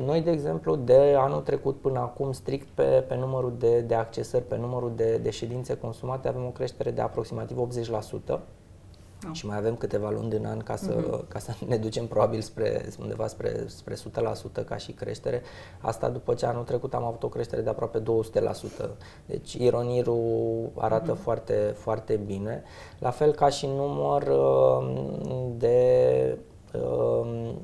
noi, 0.04 0.20
de 0.20 0.30
exemplu, 0.30 0.76
de 0.76 1.14
anul 1.18 1.40
trecut 1.40 1.80
până 1.80 1.98
acum, 1.98 2.32
strict 2.32 2.68
pe, 2.74 2.82
pe 2.82 3.16
numărul 3.16 3.52
de, 3.58 3.80
de 3.80 3.94
accesări, 3.94 4.44
pe 4.44 4.56
numărul 4.56 4.92
de, 4.96 5.16
de 5.16 5.30
ședințe 5.30 5.76
consumate, 5.76 6.28
avem 6.28 6.44
o 6.44 6.50
creștere 6.50 6.90
de 6.90 7.00
aproximativ 7.00 7.68
80%. 8.36 8.38
Oh. 9.26 9.30
Și 9.32 9.46
mai 9.46 9.56
avem 9.56 9.76
câteva 9.76 10.10
luni 10.10 10.36
în 10.36 10.44
an 10.44 10.58
ca 10.58 10.76
să, 10.76 10.94
uh-huh. 10.94 11.28
ca 11.28 11.38
să 11.38 11.52
ne 11.66 11.76
ducem 11.76 12.06
probabil 12.06 12.40
spre 12.40 12.88
undeva 13.00 13.26
spre, 13.26 13.64
spre 13.66 13.94
100% 13.94 14.64
ca 14.66 14.76
și 14.76 14.92
creștere. 14.92 15.42
Asta 15.80 16.08
după 16.08 16.34
ce 16.34 16.46
anul 16.46 16.64
trecut 16.64 16.94
am 16.94 17.04
avut 17.04 17.22
o 17.22 17.28
creștere 17.28 17.62
de 17.62 17.68
aproape 17.68 18.02
200%. 18.84 18.88
Deci 19.26 19.52
ironirul 19.52 20.70
arată 20.74 21.14
uh-huh. 21.14 21.22
foarte, 21.22 21.74
foarte 21.76 22.16
bine. 22.26 22.62
La 22.98 23.10
fel 23.10 23.32
ca 23.32 23.48
și 23.48 23.66
număr 23.66 24.22
uh, 24.22 24.88
de 25.56 26.38
uh, 26.74 27.54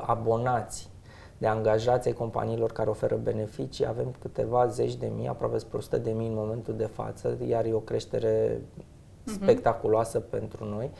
abonați 0.00 0.90
de 1.38 1.46
angajați 1.46 2.08
ai 2.08 2.14
companiilor 2.14 2.72
care 2.72 2.90
oferă 2.90 3.16
beneficii, 3.16 3.86
avem 3.86 4.14
câteva 4.18 4.66
zeci 4.66 4.94
de 4.94 5.12
mii, 5.16 5.28
aproape 5.28 5.58
spre 5.58 5.76
100 5.76 5.98
de 5.98 6.10
mii 6.10 6.28
în 6.28 6.34
momentul 6.34 6.76
de 6.76 6.84
față, 6.84 7.38
iar 7.46 7.64
e 7.64 7.72
o 7.72 7.78
creștere 7.78 8.56
uh-huh. 8.56 9.32
spectaculoasă 9.42 10.20
pentru 10.20 10.64
noi 10.64 10.90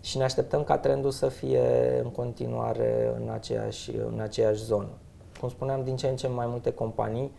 și 0.00 0.16
ne 0.16 0.24
așteptăm 0.24 0.64
ca 0.64 0.78
trendul 0.78 1.10
să 1.10 1.28
fie 1.28 2.00
în 2.02 2.10
continuare 2.10 3.14
în 3.20 3.28
aceeași, 3.28 3.90
în 3.96 4.20
aceeași 4.20 4.64
zonă. 4.64 4.88
Cum 5.40 5.48
spuneam, 5.48 5.84
din 5.84 5.96
ce 5.96 6.08
în 6.08 6.16
ce 6.16 6.28
mai 6.28 6.46
multe 6.46 6.72
companii, 6.72 7.32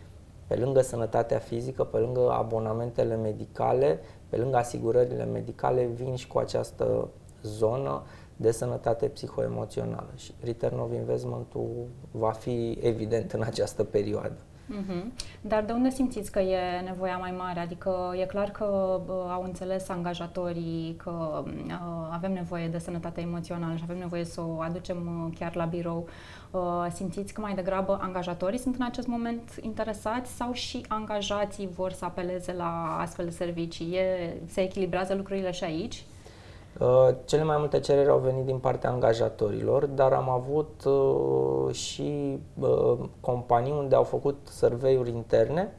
pe 0.47 0.55
lângă 0.55 0.81
sănătatea 0.81 1.37
fizică, 1.37 1.83
pe 1.83 1.97
lângă 1.97 2.31
abonamentele 2.31 3.15
medicale, 3.15 3.99
pe 4.29 4.37
lângă 4.37 4.57
asigurările 4.57 5.25
medicale, 5.25 5.85
vin 5.85 6.15
și 6.15 6.27
cu 6.27 6.37
această 6.37 7.09
zonă 7.43 8.03
de 8.35 8.51
sănătate 8.51 9.05
psihoemoțională 9.05 10.09
și 10.15 10.31
return 10.43 10.79
of 10.79 10.93
investment-ul 10.93 11.87
va 12.11 12.31
fi 12.31 12.77
evident 12.81 13.31
în 13.31 13.41
această 13.41 13.83
perioadă. 13.83 14.37
Mm-hmm. 14.71 15.03
Dar 15.41 15.63
de 15.63 15.71
unde 15.71 15.89
simțiți 15.89 16.31
că 16.31 16.39
e 16.39 16.79
nevoia 16.85 17.17
mai 17.17 17.33
mare? 17.37 17.59
Adică 17.59 18.13
e 18.21 18.25
clar 18.25 18.49
că 18.51 18.65
uh, 19.07 19.13
au 19.29 19.43
înțeles 19.43 19.89
angajatorii 19.89 20.95
că 21.03 21.43
uh, 21.45 21.73
avem 22.11 22.33
nevoie 22.33 22.67
de 22.67 22.77
sănătate 22.77 23.21
emoțională 23.21 23.75
și 23.75 23.83
avem 23.83 23.97
nevoie 23.97 24.23
să 24.23 24.41
o 24.41 24.59
aducem 24.59 25.25
uh, 25.25 25.37
chiar 25.39 25.55
la 25.55 25.65
birou. 25.65 26.07
Uh, 26.51 26.87
simțiți 26.93 27.33
că 27.33 27.41
mai 27.41 27.53
degrabă 27.53 27.99
angajatorii 28.01 28.59
sunt 28.59 28.75
în 28.75 28.85
acest 28.85 29.07
moment 29.07 29.51
interesați 29.61 30.31
sau 30.31 30.51
și 30.51 30.85
angajații 30.87 31.67
vor 31.67 31.91
să 31.91 32.05
apeleze 32.05 32.53
la 32.53 32.97
astfel 32.99 33.25
de 33.25 33.31
servicii? 33.31 33.95
E, 33.95 34.33
se 34.45 34.61
echilibrează 34.61 35.13
lucrurile 35.13 35.51
și 35.51 35.63
aici? 35.63 36.03
Uh, 36.79 37.09
cele 37.25 37.43
mai 37.43 37.55
multe 37.59 37.79
cereri 37.79 38.09
au 38.09 38.17
venit 38.17 38.45
din 38.45 38.57
partea 38.57 38.89
angajatorilor, 38.89 39.85
dar 39.85 40.13
am 40.13 40.29
avut 40.29 40.83
uh, 40.85 41.73
și 41.75 42.39
uh, 42.59 42.97
companii 43.19 43.71
unde 43.71 43.95
au 43.95 44.03
făcut 44.03 44.47
survey-uri 44.51 45.09
interne 45.09 45.73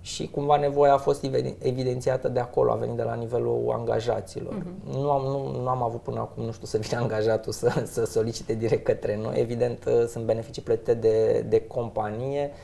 și 0.00 0.30
cumva 0.30 0.56
nevoia 0.56 0.92
a 0.92 0.98
fost 0.98 1.26
evidențiată 1.58 2.28
de 2.28 2.40
acolo, 2.40 2.72
a 2.72 2.74
venit 2.74 2.96
de 2.96 3.02
la 3.02 3.14
nivelul 3.14 3.72
angajaților. 3.72 4.54
Uh-huh. 4.54 4.92
Nu, 4.92 5.10
am, 5.10 5.22
nu, 5.22 5.60
nu 5.62 5.68
am 5.68 5.82
avut 5.82 6.02
până 6.02 6.20
acum, 6.20 6.44
nu 6.44 6.52
știu, 6.52 6.66
să 6.66 6.78
vină 6.78 7.00
angajatul 7.00 7.52
să, 7.52 7.82
să 7.86 8.04
solicite 8.04 8.54
direct 8.54 8.84
către 8.84 9.16
noi. 9.16 9.40
Evident, 9.40 9.84
uh, 9.84 10.06
sunt 10.06 10.24
beneficii 10.24 10.62
plătite 10.62 10.94
de, 10.94 11.44
de 11.48 11.66
companie. 11.66 12.50
Mm, 12.50 12.56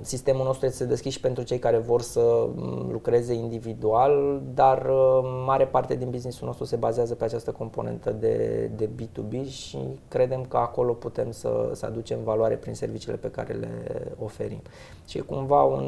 sistemul 0.00 0.44
nostru 0.44 0.66
este 0.66 0.84
deschis 0.84 1.12
și 1.12 1.20
pentru 1.20 1.42
cei 1.42 1.58
care 1.58 1.78
vor 1.78 2.02
să 2.02 2.48
mm, 2.54 2.88
lucreze 2.92 3.34
individual, 3.34 4.42
dar 4.54 4.86
uh, 4.86 5.42
mare 5.46 5.66
parte 5.66 5.94
din 5.94 6.10
businessul 6.10 6.46
nostru 6.46 6.64
se 6.64 6.76
bazează 6.76 7.14
pe 7.14 7.24
această 7.24 7.50
componentă 7.50 8.10
de, 8.10 8.70
de 8.76 8.88
B2B 8.88 9.48
și 9.48 9.78
credem 10.08 10.44
că 10.44 10.56
acolo 10.56 10.92
putem 10.92 11.30
să, 11.30 11.70
să 11.72 11.86
aducem 11.86 12.18
valoare 12.24 12.54
prin 12.54 12.74
serviciile 12.74 13.16
pe 13.16 13.30
care 13.30 13.52
le 13.52 13.84
oferim. 14.18 14.60
Și 15.06 15.18
e 15.18 15.20
cumva 15.20 15.62
un 15.62 15.84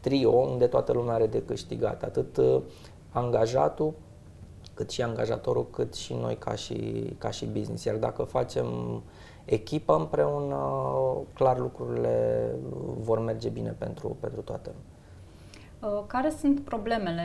trio 0.00 0.30
unde 0.30 0.66
toată 0.66 0.92
lumea 0.92 1.14
are 1.14 1.26
de 1.26 1.42
câștigat, 1.42 2.02
atât 2.02 2.36
uh, 2.36 2.60
angajatul, 3.10 3.92
cât 4.74 4.90
și 4.90 5.02
angajatorul, 5.02 5.66
cât 5.70 5.94
și 5.94 6.14
noi 6.14 6.36
ca 6.36 6.54
și, 6.54 7.04
ca 7.18 7.30
și 7.30 7.46
business. 7.46 7.84
Iar 7.84 7.96
dacă 7.96 8.22
facem 8.22 8.66
echipă 9.44 9.94
împreună, 9.94 10.56
clar 11.40 11.58
lucrurile 11.58 12.46
vor 12.98 13.18
merge 13.18 13.48
bine 13.48 13.70
pentru, 13.70 14.16
pentru 14.20 14.40
toată 14.40 14.70
lumea. 14.70 14.90
Uh, 15.98 16.04
care 16.06 16.30
sunt 16.30 16.60
problemele 16.60 17.22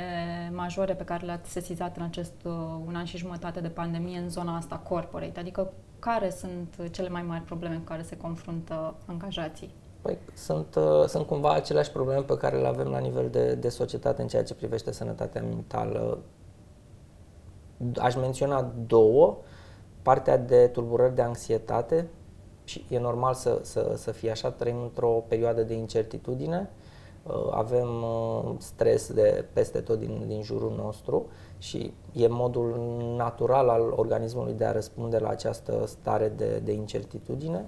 majore 0.54 0.94
pe 0.94 1.04
care 1.04 1.26
le-ați 1.26 1.52
sesizat 1.52 1.98
în 1.98 2.04
acest 2.04 2.34
uh, 2.44 2.52
un 2.86 2.96
an 2.96 3.04
și 3.04 3.18
jumătate 3.18 3.60
de 3.60 3.68
pandemie 3.68 4.18
în 4.18 4.30
zona 4.30 4.56
asta 4.56 4.76
corporate? 4.76 5.40
Adică 5.40 5.74
care 6.00 6.30
sunt 6.30 6.90
cele 6.92 7.10
mai 7.10 7.22
mari 7.22 7.44
probleme 7.44 7.76
cu 7.76 7.82
care 7.82 8.02
se 8.02 8.18
confruntă 8.18 8.96
angajații? 9.06 9.74
Păi 10.02 10.18
sunt, 10.34 10.76
uh, 10.76 11.06
sunt 11.08 11.26
cumva 11.26 11.54
aceleași 11.54 11.92
probleme 11.92 12.22
pe 12.22 12.38
care 12.38 12.58
le 12.58 12.68
avem 12.68 12.88
la 12.88 13.00
nivel 13.00 13.30
de, 13.30 13.56
de 13.56 13.70
societate 13.70 14.22
în 14.22 14.28
ceea 14.28 14.44
ce 14.44 14.54
privește 14.54 14.92
sănătatea 14.92 15.42
mentală. 15.42 16.20
Aș 17.98 18.16
menționa 18.16 18.72
două. 18.88 19.38
Partea 20.02 20.38
de 20.38 20.68
tulburări 20.68 21.16
de 21.16 21.22
anxietate, 21.22 22.08
și 22.66 22.86
e 22.90 23.00
normal 23.00 23.34
să, 23.34 23.60
să, 23.62 23.94
să 23.98 24.12
fie 24.12 24.32
așa, 24.32 24.52
trăim 24.52 24.82
într-o 24.82 25.24
perioadă 25.28 25.64
de 25.64 25.74
incertitudine, 25.74 26.70
uh, 27.24 27.34
avem 27.52 28.04
uh, 28.04 28.54
stres 28.58 29.12
de 29.12 29.46
peste 29.54 29.80
tot 29.80 30.00
din, 30.00 30.24
din 30.28 30.42
jurul 30.42 30.74
nostru 30.78 31.26
și 31.58 31.94
e 32.14 32.28
modul 32.28 32.76
natural 33.18 33.70
al 33.70 33.94
organismului 33.96 34.54
de 34.54 34.66
a 34.66 34.72
răspunde 34.72 35.18
la 35.18 35.30
această 35.30 35.84
stare 35.86 36.34
de, 36.36 36.62
de 36.64 36.72
incertitudine. 36.72 37.66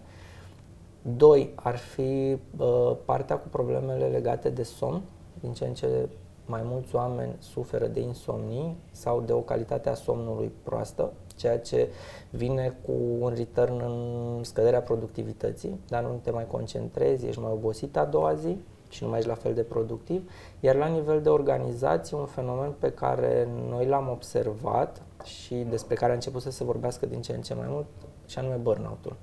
Doi, 1.01 1.51
ar 1.55 1.77
fi 1.77 2.37
uh, 2.57 2.95
partea 3.05 3.37
cu 3.37 3.47
problemele 3.47 4.07
legate 4.07 4.49
de 4.49 4.63
somn, 4.63 5.01
din 5.39 5.53
ce 5.53 5.65
în 5.65 5.73
ce 5.73 6.09
mai 6.45 6.61
mulți 6.63 6.95
oameni 6.95 7.35
suferă 7.39 7.87
de 7.87 7.99
insomnii 7.99 8.77
sau 8.91 9.21
de 9.21 9.33
o 9.33 9.39
calitate 9.39 9.89
a 9.89 9.93
somnului 9.93 10.51
proastă, 10.63 11.11
ceea 11.37 11.59
ce 11.59 11.87
vine 12.29 12.77
cu 12.85 12.91
un 13.19 13.33
return 13.35 13.81
în 13.81 14.43
scăderea 14.43 14.81
productivității, 14.81 15.79
dar 15.87 16.03
nu 16.03 16.19
te 16.23 16.31
mai 16.31 16.47
concentrezi, 16.47 17.27
ești 17.27 17.41
mai 17.41 17.51
obosit 17.51 17.97
a 17.97 18.05
doua 18.05 18.33
zi 18.33 18.57
și 18.89 19.03
nu 19.03 19.09
mai 19.09 19.17
ești 19.17 19.29
la 19.29 19.35
fel 19.35 19.53
de 19.53 19.61
productiv. 19.61 20.31
Iar 20.59 20.75
la 20.75 20.87
nivel 20.87 21.21
de 21.21 21.29
organizație, 21.29 22.17
un 22.17 22.25
fenomen 22.25 22.73
pe 22.79 22.91
care 22.91 23.47
noi 23.69 23.85
l-am 23.85 24.09
observat 24.09 25.01
și 25.23 25.55
despre 25.55 25.95
care 25.95 26.11
a 26.11 26.15
început 26.15 26.41
să 26.41 26.51
se 26.51 26.63
vorbească 26.63 27.05
din 27.05 27.21
ce 27.21 27.33
în 27.33 27.41
ce 27.41 27.53
mai 27.53 27.67
mult, 27.69 27.85
și 28.25 28.39
anume 28.39 28.55
burnout-ul 28.55 29.15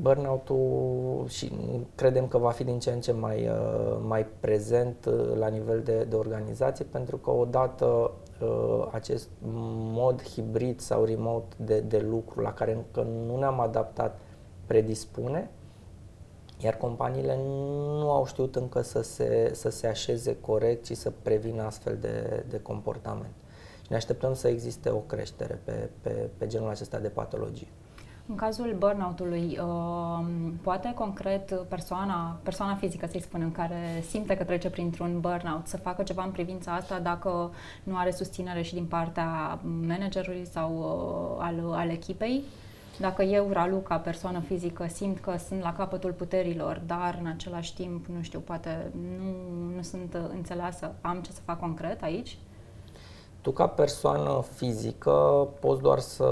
burnout-ul 0.00 1.24
și 1.28 1.52
credem 1.94 2.28
că 2.28 2.38
va 2.38 2.50
fi 2.50 2.64
din 2.64 2.78
ce 2.78 2.90
în 2.90 3.00
ce 3.00 3.12
mai, 3.12 3.48
uh, 3.48 3.98
mai 4.06 4.26
prezent 4.40 5.04
uh, 5.04 5.36
la 5.36 5.48
nivel 5.48 5.80
de, 5.82 6.04
de 6.04 6.16
organizație 6.16 6.84
pentru 6.84 7.16
că 7.16 7.30
odată 7.30 8.10
uh, 8.40 8.88
acest 8.90 9.28
mod 9.92 10.22
hibrid 10.22 10.80
sau 10.80 11.04
remote 11.04 11.56
de, 11.58 11.80
de 11.80 11.98
lucru 11.98 12.40
la 12.40 12.52
care 12.52 12.74
încă 12.74 13.08
nu 13.26 13.38
ne-am 13.38 13.60
adaptat 13.60 14.18
predispune, 14.66 15.50
iar 16.58 16.76
companiile 16.76 17.36
nu 17.98 18.10
au 18.10 18.26
știut 18.26 18.56
încă 18.56 18.80
să 18.80 19.02
se, 19.02 19.50
să 19.54 19.70
se 19.70 19.86
așeze 19.86 20.36
corect 20.40 20.86
și 20.86 20.94
să 20.94 21.12
prevină 21.22 21.62
astfel 21.62 21.96
de, 22.00 22.44
de 22.48 22.60
comportament. 22.60 23.34
Și 23.82 23.86
ne 23.88 23.96
așteptăm 23.96 24.34
să 24.34 24.48
existe 24.48 24.88
o 24.90 24.98
creștere 24.98 25.60
pe, 25.64 25.90
pe, 26.00 26.28
pe 26.38 26.46
genul 26.46 26.68
acesta 26.68 26.98
de 26.98 27.08
patologii. 27.08 27.68
În 28.30 28.34
cazul 28.36 28.74
burnout-ului, 28.78 29.58
uh, 29.62 30.26
poate 30.62 30.92
concret 30.94 31.64
persoana, 31.68 32.36
persoana 32.42 32.74
fizică, 32.74 33.06
să-i 33.06 33.20
spunem, 33.20 33.50
care 33.50 34.04
simte 34.08 34.36
că 34.36 34.44
trece 34.44 34.70
printr-un 34.70 35.20
burnout, 35.20 35.66
să 35.66 35.76
facă 35.76 36.02
ceva 36.02 36.24
în 36.24 36.30
privința 36.30 36.72
asta 36.72 36.98
dacă 36.98 37.50
nu 37.82 37.96
are 37.96 38.10
susținere 38.10 38.62
și 38.62 38.74
din 38.74 38.84
partea 38.84 39.58
managerului 39.86 40.46
sau 40.46 40.72
uh, 40.78 41.44
al, 41.44 41.78
al 41.80 41.90
echipei? 41.90 42.42
Dacă 42.98 43.22
eu, 43.22 43.48
Ralu, 43.52 43.76
ca 43.76 43.96
persoană 43.96 44.40
fizică, 44.40 44.86
simt 44.86 45.18
că 45.18 45.36
sunt 45.48 45.62
la 45.62 45.72
capătul 45.72 46.12
puterilor, 46.12 46.82
dar 46.86 47.18
în 47.20 47.26
același 47.26 47.74
timp, 47.74 48.06
nu 48.06 48.22
știu, 48.22 48.38
poate 48.38 48.90
nu, 49.18 49.24
nu 49.76 49.82
sunt 49.82 50.16
înțeleasă, 50.32 50.94
am 51.00 51.20
ce 51.20 51.32
să 51.32 51.40
fac 51.44 51.60
concret 51.60 52.02
aici? 52.02 52.38
Tu, 53.40 53.50
ca 53.50 53.66
persoană 53.66 54.42
fizică, 54.54 55.48
poți 55.60 55.82
doar 55.82 55.98
să 55.98 56.24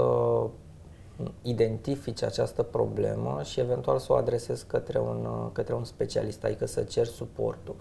identifici 1.41 2.23
această 2.23 2.63
problemă 2.63 3.39
și 3.43 3.59
eventual 3.59 3.97
să 3.99 4.13
o 4.13 4.15
adresezi 4.15 4.65
către 4.65 4.99
un, 4.99 5.27
către 5.51 5.73
un 5.73 5.83
specialist, 5.83 6.43
adică 6.43 6.65
să 6.65 6.83
ceri 6.83 7.09
suportul. 7.09 7.75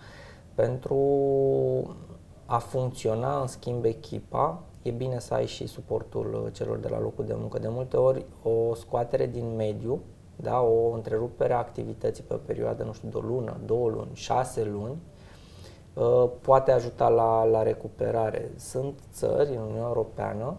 Pentru 0.54 1.00
a 2.46 2.58
funcționa, 2.58 3.40
în 3.40 3.46
schimb, 3.46 3.84
echipa, 3.84 4.62
e 4.82 4.90
bine 4.90 5.18
să 5.18 5.34
ai 5.34 5.46
și 5.46 5.66
suportul 5.66 6.50
celor 6.52 6.76
de 6.76 6.88
la 6.88 7.00
locul 7.00 7.24
de 7.24 7.34
muncă. 7.36 7.58
De 7.58 7.68
multe 7.68 7.96
ori, 7.96 8.26
o 8.42 8.74
scoatere 8.74 9.26
din 9.26 9.54
mediu, 9.56 10.00
da, 10.36 10.60
o 10.60 10.90
întrerupere 10.90 11.52
a 11.52 11.58
activității 11.58 12.24
pe 12.24 12.34
o 12.34 12.36
perioadă, 12.36 12.82
nu 12.82 12.92
știu, 12.92 13.08
de 13.08 13.16
o 13.16 13.20
lună, 13.20 13.56
două 13.64 13.88
luni, 13.88 14.10
șase 14.12 14.64
luni, 14.64 14.96
uh, 15.94 16.30
poate 16.40 16.72
ajuta 16.72 17.08
la, 17.08 17.44
la 17.44 17.62
recuperare. 17.62 18.50
Sunt 18.56 18.98
țări 19.12 19.50
în 19.50 19.62
Uniunea 19.62 19.86
Europeană 19.86 20.56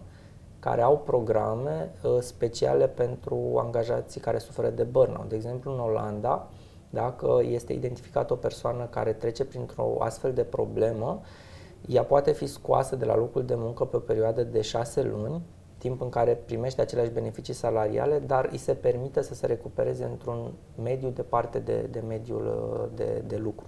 care 0.68 0.82
au 0.82 0.98
programe 0.98 1.92
uh, 2.04 2.18
speciale 2.20 2.88
pentru 2.88 3.58
angajații 3.58 4.22
care 4.22 4.38
suferă 4.38 4.70
de 4.70 4.84
burnout. 4.84 5.30
De 5.30 5.36
exemplu, 5.36 5.74
în 5.74 5.80
Olanda, 5.80 6.50
dacă 6.90 7.40
este 7.50 7.74
identificată 7.74 8.34
o 8.34 8.36
persoană 8.36 8.86
care 8.86 9.14
trece 9.14 9.46
printr-o 9.46 9.96
astfel 10.00 10.34
de 10.34 10.44
problemă, 10.44 11.22
ea 11.86 12.04
poate 12.04 12.32
fi 12.32 12.46
scoasă 12.46 12.96
de 12.96 13.06
la 13.06 13.16
locul 13.16 13.46
de 13.46 13.56
muncă 13.56 13.86
pe 13.86 13.96
o 13.96 14.00
perioadă 14.00 14.44
de 14.44 14.62
șase 14.62 15.04
luni, 15.04 15.42
timp 15.78 16.02
în 16.02 16.10
care 16.10 16.42
primește 16.46 16.82
aceleași 16.82 17.12
beneficii 17.12 17.54
salariale, 17.54 18.20
dar 18.20 18.48
îi 18.52 18.58
se 18.58 18.74
permite 18.74 19.22
să 19.22 19.34
se 19.34 19.46
recupereze 19.46 20.04
într-un 20.04 20.52
mediu 20.84 21.10
departe 21.10 21.60
de, 21.60 21.88
de 21.92 22.04
mediul 22.08 22.46
uh, 22.46 22.90
de, 22.96 23.24
de 23.28 23.38
lucru. 23.38 23.66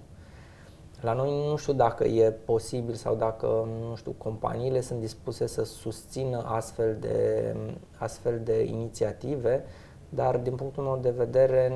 La 1.00 1.12
noi 1.12 1.48
nu 1.48 1.56
știu 1.56 1.72
dacă 1.72 2.04
e 2.04 2.30
posibil 2.30 2.94
sau 2.94 3.14
dacă, 3.14 3.68
nu 3.88 3.94
știu, 3.94 4.14
companiile 4.18 4.80
sunt 4.80 5.00
dispuse 5.00 5.46
să 5.46 5.64
susțină 5.64 6.42
astfel 6.46 6.96
de, 7.00 7.56
astfel 7.98 8.40
de 8.44 8.64
inițiative, 8.64 9.64
dar 10.08 10.36
din 10.36 10.54
punctul 10.54 10.82
meu 10.82 10.98
de 11.02 11.10
vedere 11.10 11.72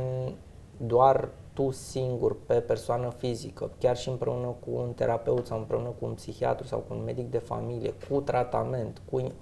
doar 0.77 1.29
tu 1.53 1.71
singur 1.71 2.37
pe 2.47 2.55
persoană 2.55 3.13
fizică, 3.17 3.71
chiar 3.79 3.97
și 3.97 4.09
împreună 4.09 4.47
cu 4.47 4.71
un 4.71 4.93
terapeut 4.93 5.47
sau 5.47 5.59
împreună 5.59 5.89
cu 5.89 6.05
un 6.05 6.13
psihiatru 6.13 6.67
sau 6.67 6.79
cu 6.79 6.95
un 6.95 7.03
medic 7.05 7.31
de 7.31 7.39
familie, 7.39 7.95
cu 8.11 8.21
tratament, 8.21 9.01
cu 9.11 9.33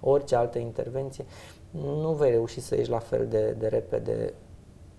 orice 0.00 0.36
altă 0.36 0.58
intervenție, 0.58 1.24
nu 1.70 2.12
vei 2.12 2.30
reuși 2.30 2.60
să 2.60 2.76
ieși 2.76 2.90
la 2.90 2.98
fel 2.98 3.26
de, 3.26 3.50
de 3.58 3.66
repede 3.66 4.34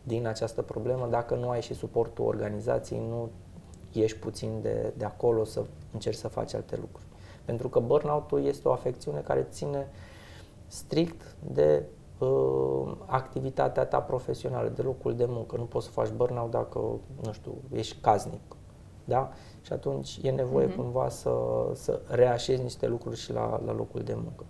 din 0.03 0.27
această 0.27 0.61
problemă 0.61 1.07
dacă 1.09 1.35
nu 1.35 1.49
ai 1.49 1.61
și 1.61 1.73
suportul 1.73 2.25
organizației, 2.25 3.01
nu 3.09 3.29
ieși 3.91 4.17
puțin 4.17 4.59
de, 4.61 4.93
de 4.97 5.05
acolo 5.05 5.43
să 5.43 5.65
încerci 5.93 6.17
să 6.17 6.27
faci 6.27 6.53
alte 6.53 6.75
lucruri. 6.75 7.07
Pentru 7.45 7.69
că 7.69 7.79
burnout-ul 7.79 8.45
este 8.45 8.67
o 8.67 8.71
afecțiune 8.71 9.19
care 9.19 9.47
ține 9.49 9.87
strict 10.67 11.35
de 11.51 11.83
uh, 12.19 12.95
activitatea 13.05 13.85
ta 13.85 14.01
profesională, 14.01 14.69
de 14.69 14.81
locul 14.81 15.15
de 15.15 15.25
muncă. 15.27 15.57
Nu 15.57 15.63
poți 15.63 15.85
să 15.85 15.91
faci 15.91 16.09
burnout 16.09 16.51
dacă, 16.51 16.79
nu 17.23 17.31
știu, 17.31 17.53
ești 17.71 17.97
caznic. 18.01 18.41
Da? 19.05 19.31
Și 19.61 19.73
atunci 19.73 20.19
e 20.23 20.29
nevoie 20.29 20.67
uh-huh. 20.67 20.75
cumva 20.75 21.09
să, 21.09 21.31
să 21.73 21.99
reașezi 22.07 22.61
niște 22.61 22.87
lucruri 22.87 23.17
și 23.17 23.31
la, 23.31 23.61
la 23.65 23.73
locul 23.73 24.01
de 24.01 24.13
muncă. 24.13 24.43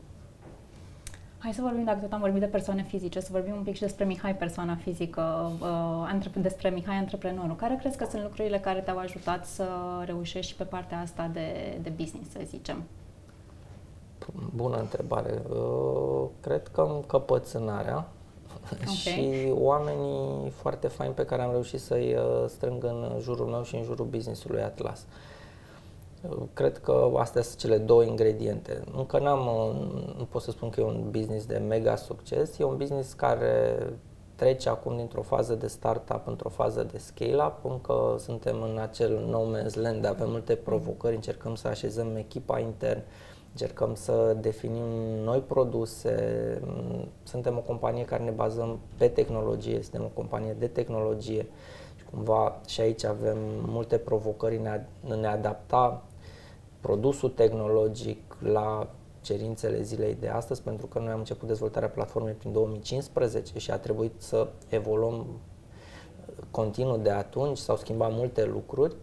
Hai 1.40 1.54
să 1.54 1.62
vorbim, 1.62 1.84
dacă 1.84 2.00
tot 2.00 2.14
am 2.14 2.20
vorbit 2.20 2.40
de 2.40 2.46
persoane 2.46 2.84
fizice, 2.84 3.20
să 3.20 3.30
vorbim 3.32 3.54
un 3.56 3.64
pic 3.64 3.76
și 3.76 3.82
despre 3.82 4.06
Mihai, 4.06 4.36
persoana 4.36 4.76
fizică, 4.76 5.52
uh, 6.14 6.26
despre 6.34 6.70
Mihai, 6.70 6.96
antreprenorul. 6.96 7.56
Care 7.56 7.78
crezi 7.80 7.98
că 7.98 8.06
sunt 8.10 8.22
lucrurile 8.22 8.60
care 8.60 8.80
te-au 8.80 8.98
ajutat 8.98 9.46
să 9.46 9.68
reușești 10.06 10.54
pe 10.54 10.64
partea 10.64 11.00
asta 11.00 11.30
de, 11.34 11.78
de 11.82 11.90
business, 11.90 12.32
să 12.32 12.40
zicem? 12.46 12.84
Bună 14.56 14.78
întrebare. 14.78 15.42
Uh, 15.50 16.28
cred 16.42 16.68
că 16.68 16.82
încăpățânarea 16.82 18.08
Okay. 18.72 18.94
și 19.02 19.52
oamenii 19.54 20.50
foarte 20.50 20.88
faini 20.88 21.14
pe 21.14 21.26
care 21.26 21.42
am 21.42 21.52
reușit 21.52 21.80
să-i 21.80 22.16
uh, 22.16 22.46
strâng 22.48 22.84
în 22.84 23.18
jurul 23.22 23.46
meu 23.46 23.64
și 23.64 23.76
în 23.76 23.84
jurul 23.84 24.06
business-ului 24.06 24.62
Atlas. 24.62 25.06
Cred 26.54 26.78
că 26.78 27.12
astea 27.18 27.42
sunt 27.42 27.58
cele 27.58 27.78
două 27.78 28.04
ingrediente. 28.04 28.84
Încă 28.96 29.20
n-am, 29.20 29.40
nu 30.18 30.26
pot 30.30 30.42
să 30.42 30.52
spun 30.52 30.70
că 30.70 30.82
e 30.82 30.84
un 30.84 31.08
business 31.10 31.46
de 31.46 31.58
mega 31.58 31.96
succes, 31.96 32.60
e 32.60 32.64
un 32.64 32.78
business 32.78 33.14
care 33.14 33.78
trece 34.36 34.70
acum 34.70 34.96
dintr-o 34.96 35.22
fază 35.22 35.56
de 35.56 35.68
startup 35.68 36.28
într-o 36.28 36.50
fază 36.50 36.84
de 36.92 36.98
scale-up, 36.98 37.72
încă 37.72 38.16
suntem 38.18 38.62
în 38.62 38.78
acel 38.78 39.26
no 39.30 39.42
man's 39.42 39.74
land, 39.74 40.06
avem 40.06 40.30
multe 40.30 40.56
provocări, 40.56 41.16
încercăm 41.16 41.56
să 41.56 41.68
așezăm 41.68 42.16
echipa 42.16 42.60
intern, 42.60 43.02
încercăm 43.52 43.96
să 43.96 44.38
definim 44.42 44.86
noi 45.24 45.40
produse, 45.40 46.14
suntem 47.24 47.58
o 47.58 47.62
companie 47.62 48.06
care 48.06 48.24
ne 48.24 48.32
bazăm 48.32 48.80
pe 48.98 49.08
tehnologie, 49.08 49.82
suntem 49.82 50.04
o 50.04 50.12
companie 50.14 50.56
de 50.60 50.68
tehnologie. 50.68 51.48
Și 51.96 52.04
cumva 52.12 52.62
și 52.68 52.82
aici 52.82 53.04
avem 53.04 53.38
multe 53.66 53.98
provocări 53.98 54.58
în 54.58 54.66
a 54.66 54.82
ne 55.16 55.28
adapta 55.28 56.04
produsul 56.80 57.30
tehnologic 57.30 58.38
la 58.40 58.90
cerințele 59.22 59.82
zilei 59.82 60.18
de 60.20 60.28
astăzi, 60.28 60.62
pentru 60.62 60.88
că 60.88 61.00
noi 61.00 61.12
am 61.12 61.18
început 61.18 61.48
dezvoltarea 61.48 61.90
platformei 61.90 62.34
prin 62.34 62.52
2015 62.52 63.60
și 63.60 63.72
a 63.72 63.78
trebuit 63.78 64.14
să 64.18 64.48
evoluăm 64.70 65.26
continuu 66.52 66.98
de 66.98 67.10
atunci, 67.10 67.58
s-au 67.58 67.78
schimbat 67.78 68.12
multe 68.14 68.46
lucruri, 68.46 68.96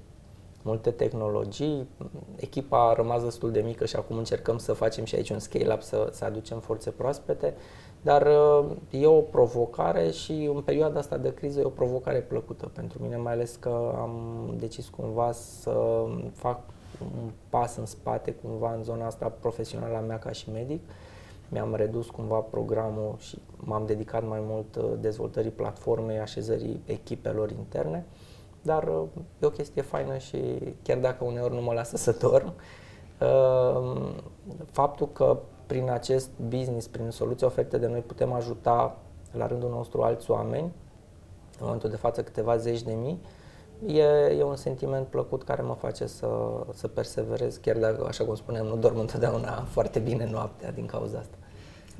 multe 0.62 0.90
tehnologii, 0.90 1.88
echipa 2.36 2.88
a 2.88 2.92
rămas 2.92 3.22
destul 3.22 3.50
de 3.50 3.60
mică 3.60 3.86
și 3.86 3.96
acum 3.96 4.16
încercăm 4.16 4.58
să 4.58 4.72
facem 4.72 5.04
și 5.04 5.14
aici 5.14 5.30
un 5.30 5.38
scale-up, 5.38 5.82
să, 5.82 6.08
să 6.12 6.24
aducem 6.24 6.60
forțe 6.60 6.90
proaspete, 6.90 7.54
dar 8.02 8.26
uh, 8.26 8.66
e 8.90 9.06
o 9.06 9.20
provocare 9.20 10.10
și 10.10 10.50
în 10.54 10.60
perioada 10.60 10.98
asta 10.98 11.16
de 11.16 11.34
criză 11.34 11.60
e 11.60 11.64
o 11.64 11.68
provocare 11.68 12.18
plăcută 12.18 12.70
pentru 12.74 13.02
mine, 13.02 13.16
mai 13.16 13.32
ales 13.32 13.56
că 13.56 13.94
am 13.98 14.46
decis 14.58 14.88
cumva 14.88 15.32
să 15.32 16.04
fac 16.32 16.60
un 17.04 17.30
pas 17.48 17.76
în 17.76 17.86
spate 17.86 18.32
cumva 18.32 18.74
în 18.74 18.82
zona 18.82 19.06
asta 19.06 19.28
profesională 19.40 19.96
a 19.96 20.00
mea 20.00 20.18
ca 20.18 20.30
și 20.30 20.50
medic. 20.50 20.80
Mi-am 21.48 21.74
redus 21.74 22.10
cumva 22.10 22.38
programul 22.38 23.14
și 23.18 23.38
m-am 23.56 23.86
dedicat 23.86 24.28
mai 24.28 24.38
mult 24.42 24.76
uh, 24.76 24.84
dezvoltării 25.00 25.50
platformei, 25.50 26.18
așezării 26.18 26.82
echipelor 26.84 27.50
interne, 27.50 28.06
dar 28.62 28.88
uh, 28.88 29.02
e 29.42 29.46
o 29.46 29.50
chestie 29.50 29.82
faină 29.82 30.16
și 30.18 30.38
chiar 30.82 30.98
dacă 30.98 31.24
uneori 31.24 31.54
nu 31.54 31.60
mă 31.60 31.72
lasă 31.72 31.96
să 31.96 32.16
dorm, 32.20 32.52
uh, 33.20 34.12
faptul 34.70 35.08
că 35.12 35.38
prin 35.66 35.90
acest 35.90 36.30
business, 36.48 36.86
prin 36.86 37.10
soluții 37.10 37.46
oferite 37.46 37.78
de 37.78 37.86
noi, 37.86 38.00
putem 38.00 38.32
ajuta 38.32 38.96
la 39.32 39.46
rândul 39.46 39.70
nostru 39.70 40.02
alți 40.02 40.30
oameni, 40.30 40.72
în 41.58 41.60
momentul 41.60 41.90
de 41.90 41.96
față 41.96 42.22
câteva 42.22 42.56
zeci 42.56 42.82
de 42.82 42.92
mii, 42.92 43.20
e, 43.86 44.02
e 44.38 44.42
un 44.42 44.56
sentiment 44.56 45.06
plăcut 45.06 45.42
care 45.42 45.62
mă 45.62 45.74
face 45.74 46.06
să, 46.06 46.28
să 46.72 46.88
perseverez, 46.88 47.56
chiar 47.56 47.76
dacă, 47.76 48.06
așa 48.08 48.24
cum 48.24 48.34
spuneam, 48.34 48.66
nu 48.66 48.76
dorm 48.76 48.98
întotdeauna 48.98 49.66
foarte 49.68 49.98
bine 49.98 50.28
noaptea 50.30 50.72
din 50.72 50.86
cauza 50.86 51.18
asta. 51.18 51.36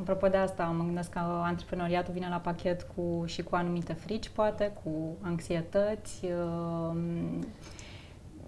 Apropo 0.01 0.29
de 0.29 0.37
asta, 0.37 0.65
mă 0.65 0.85
gândesc 0.85 1.11
că 1.11 1.19
antreprenoriatul 1.19 2.13
vine 2.13 2.27
la 2.31 2.37
pachet 2.37 2.87
cu, 2.95 3.23
și 3.25 3.43
cu 3.43 3.55
anumite 3.55 3.93
frici, 3.93 4.29
poate, 4.29 4.73
cu 4.83 5.17
anxietăți. 5.21 6.25
Uh... 6.25 6.97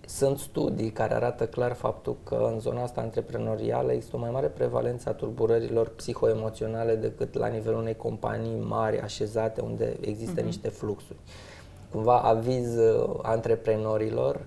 Sunt 0.06 0.38
studii 0.38 0.90
care 0.90 1.14
arată 1.14 1.46
clar 1.46 1.72
faptul 1.72 2.16
că 2.24 2.48
în 2.52 2.60
zona 2.60 2.82
asta 2.82 3.00
antreprenorială 3.00 3.92
există 3.92 4.16
o 4.16 4.18
mai 4.18 4.30
mare 4.30 4.46
prevalență 4.46 5.08
a 5.08 5.12
tulburărilor 5.12 5.88
psihoemoționale 5.88 6.94
decât 6.94 7.34
la 7.34 7.46
nivelul 7.46 7.78
unei 7.78 7.96
companii 7.96 8.60
mari, 8.60 9.00
așezate, 9.00 9.60
unde 9.60 9.96
există 10.00 10.40
uh-huh. 10.40 10.44
niște 10.44 10.68
fluxuri 10.68 11.18
cumva 11.90 12.18
aviz 12.20 12.76
uh, 12.76 13.18
antreprenorilor 13.22 14.46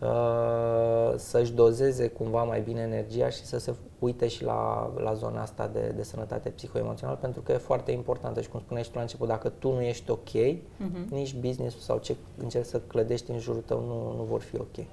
uh, 0.00 1.12
să-și 1.16 1.52
dozeze 1.52 2.08
cumva 2.08 2.42
mai 2.42 2.60
bine 2.60 2.80
energia 2.80 3.28
și 3.28 3.44
să 3.44 3.58
se 3.58 3.74
uite 3.98 4.28
și 4.28 4.44
la, 4.44 4.92
la 4.96 5.14
zona 5.14 5.42
asta 5.42 5.70
de, 5.72 5.92
de 5.96 6.02
sănătate 6.02 6.48
psihoemoțională 6.48 7.18
pentru 7.20 7.40
că 7.40 7.52
e 7.52 7.56
foarte 7.56 7.90
importantă 7.90 8.40
și 8.40 8.48
cum 8.48 8.60
spuneai 8.60 8.84
și 8.84 8.90
tu 8.90 8.96
la 8.96 9.02
început, 9.02 9.28
dacă 9.28 9.48
tu 9.48 9.72
nu 9.72 9.80
ești 9.80 10.10
ok, 10.10 10.28
uh-huh. 10.28 11.08
nici 11.10 11.34
business-ul 11.34 11.80
sau 11.80 11.98
ce 11.98 12.16
încerci 12.42 12.66
să 12.66 12.80
clădești 12.80 13.30
în 13.30 13.38
jurul 13.38 13.62
tău 13.66 13.80
nu, 13.80 14.16
nu 14.16 14.22
vor 14.22 14.40
fi 14.40 14.56
ok. 14.56 14.86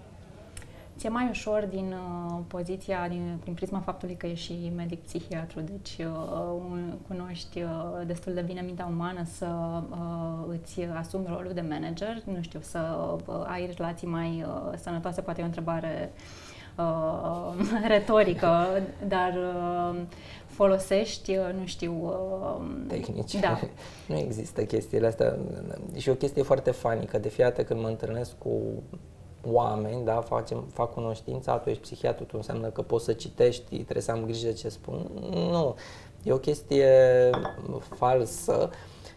Ți-e 0.97 1.09
mai 1.09 1.27
ușor 1.29 1.65
din 1.65 1.93
uh, 1.93 2.39
poziția, 2.47 3.07
din, 3.07 3.37
prin 3.41 3.53
prisma 3.53 3.79
faptului 3.79 4.15
că 4.15 4.25
ești 4.25 4.45
și 4.45 4.71
medic 4.75 5.01
psihiatru, 5.03 5.59
deci 5.59 6.05
uh, 6.05 6.15
un, 6.69 6.93
cunoști 7.07 7.61
uh, 7.61 8.05
destul 8.05 8.33
de 8.33 8.41
bine 8.41 8.61
mintea 8.61 8.85
umană 8.85 9.23
să 9.23 9.81
uh, 9.89 10.57
îți 10.61 10.81
asumi 10.81 11.25
rolul 11.27 11.51
de 11.53 11.65
manager, 11.69 12.21
nu 12.25 12.41
știu, 12.41 12.59
să 12.61 12.79
uh, 13.27 13.45
ai 13.47 13.71
relații 13.75 14.07
mai 14.07 14.45
uh, 14.47 14.77
sănătoase, 14.77 15.21
poate 15.21 15.39
e 15.39 15.43
o 15.43 15.47
întrebare 15.47 16.11
uh, 16.77 17.53
retorică, 17.93 18.81
dar 19.07 19.33
uh, 19.33 19.99
folosești, 20.45 21.37
uh, 21.37 21.53
nu 21.59 21.65
știu... 21.65 21.93
Uh, 22.03 22.65
Tehnici. 22.87 23.39
Da. 23.39 23.59
nu 24.09 24.17
există 24.17 24.63
chestiile 24.63 25.07
astea. 25.07 25.37
Și 25.97 26.09
o 26.09 26.13
chestie 26.13 26.43
foarte 26.43 26.71
fanică. 26.71 27.17
De 27.17 27.29
fiată 27.29 27.63
când 27.63 27.81
mă 27.81 27.87
întâlnesc 27.87 28.37
cu 28.37 28.49
oameni, 29.45 30.05
da, 30.05 30.21
facem, 30.21 30.63
fac 30.73 30.93
cunoștința, 30.93 31.57
tu 31.57 31.69
ești 31.69 31.81
psihiatru, 31.81 32.23
tu 32.23 32.33
înseamnă 32.35 32.67
că 32.67 32.81
poți 32.81 33.05
să 33.05 33.13
citești, 33.13 33.75
trebuie 33.75 34.01
să 34.01 34.11
am 34.11 34.23
grijă 34.23 34.47
de 34.47 34.53
ce 34.53 34.69
spun. 34.69 35.09
Nu, 35.29 35.75
e 36.23 36.31
o 36.31 36.37
chestie 36.37 36.89
falsă 37.95 38.69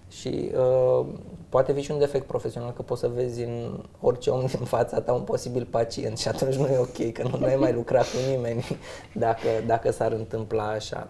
și 0.08 0.50
uh, 0.56 1.06
poate 1.48 1.72
fi 1.72 1.80
și 1.80 1.90
un 1.90 1.98
defect 1.98 2.26
profesional 2.26 2.72
că 2.72 2.82
poți 2.82 3.00
să 3.00 3.08
vezi 3.08 3.42
în 3.42 3.84
orice 4.00 4.30
om 4.30 4.46
din 4.56 4.64
fața 4.64 5.00
ta 5.00 5.12
un 5.12 5.22
posibil 5.22 5.66
pacient 5.70 6.18
și 6.18 6.28
atunci 6.28 6.54
nu 6.54 6.66
e 6.66 6.78
ok, 6.78 7.12
că 7.12 7.22
nu, 7.22 7.38
nu 7.38 7.44
ai 7.44 7.56
mai 7.56 7.72
lucrat 7.72 8.04
cu 8.04 8.30
nimeni 8.30 8.64
dacă, 9.24 9.48
dacă 9.66 9.90
s-ar 9.90 10.12
întâmpla 10.12 10.68
așa. 10.68 11.08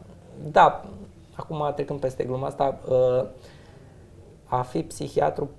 Da, 0.50 0.84
acum 1.34 1.72
trecând 1.74 2.00
peste 2.00 2.24
gluma 2.24 2.46
asta, 2.46 2.80
uh, 2.88 3.26
a 4.44 4.62
fi 4.62 4.82
psihiatru 4.82 5.50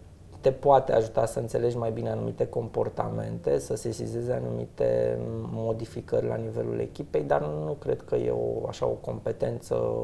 te 0.41 0.51
poate 0.51 0.93
ajuta 0.93 1.25
să 1.25 1.39
înțelegi 1.39 1.77
mai 1.77 1.91
bine 1.91 2.09
anumite 2.09 2.47
comportamente, 2.47 3.59
să 3.59 3.75
sesizezi 3.75 4.31
anumite 4.31 5.17
modificări 5.51 6.27
la 6.27 6.35
nivelul 6.35 6.79
echipei, 6.79 7.23
dar 7.23 7.41
nu 7.41 7.77
cred 7.79 8.01
că 8.01 8.15
e 8.15 8.29
o, 8.29 8.67
așa 8.67 8.85
o 8.85 8.89
competență 8.89 9.95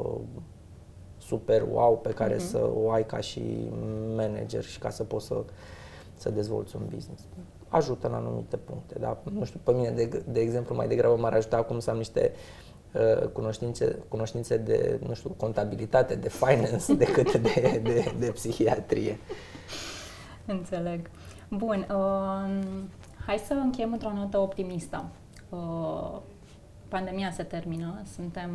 super 1.17 1.65
wow 1.71 1.97
pe 1.97 2.09
care 2.09 2.35
uh-huh. 2.35 2.49
să 2.49 2.69
o 2.75 2.91
ai 2.91 3.05
ca 3.05 3.19
și 3.19 3.69
manager 4.15 4.63
și 4.63 4.79
ca 4.79 4.89
să 4.89 5.03
poți 5.03 5.25
să, 5.25 5.43
să 6.15 6.29
dezvolți 6.29 6.75
un 6.75 6.81
business. 6.93 7.23
Ajută 7.67 8.07
în 8.07 8.13
anumite 8.13 8.57
puncte, 8.57 8.95
dar 8.99 9.17
nu 9.31 9.45
știu, 9.45 9.59
pe 9.63 9.71
mine 9.71 9.89
de, 9.89 10.23
de 10.27 10.39
exemplu 10.39 10.75
mai 10.75 10.87
degrabă 10.87 11.15
m-ar 11.15 11.33
ajuta 11.33 11.57
acum 11.57 11.79
să 11.79 11.89
am 11.89 11.97
niște 11.97 12.31
uh, 12.93 13.27
cunoștințe, 13.27 13.99
cunoștințe 14.07 14.57
de, 14.57 14.99
nu 15.07 15.13
știu, 15.13 15.29
contabilitate, 15.37 16.15
de 16.15 16.29
finance 16.29 16.93
decât 17.05 17.37
de, 17.37 17.81
de, 17.83 18.13
de 18.19 18.31
psihiatrie. 18.31 19.17
Înțeleg. 20.45 21.09
Bun, 21.49 21.87
uh, 21.89 22.63
hai 23.25 23.37
să 23.37 23.53
încheiem 23.53 23.91
într-o 23.91 24.13
notă 24.13 24.37
optimistă. 24.37 25.05
Uh, 25.49 26.19
pandemia 26.87 27.31
se 27.31 27.43
termină, 27.43 28.01
suntem, 28.13 28.51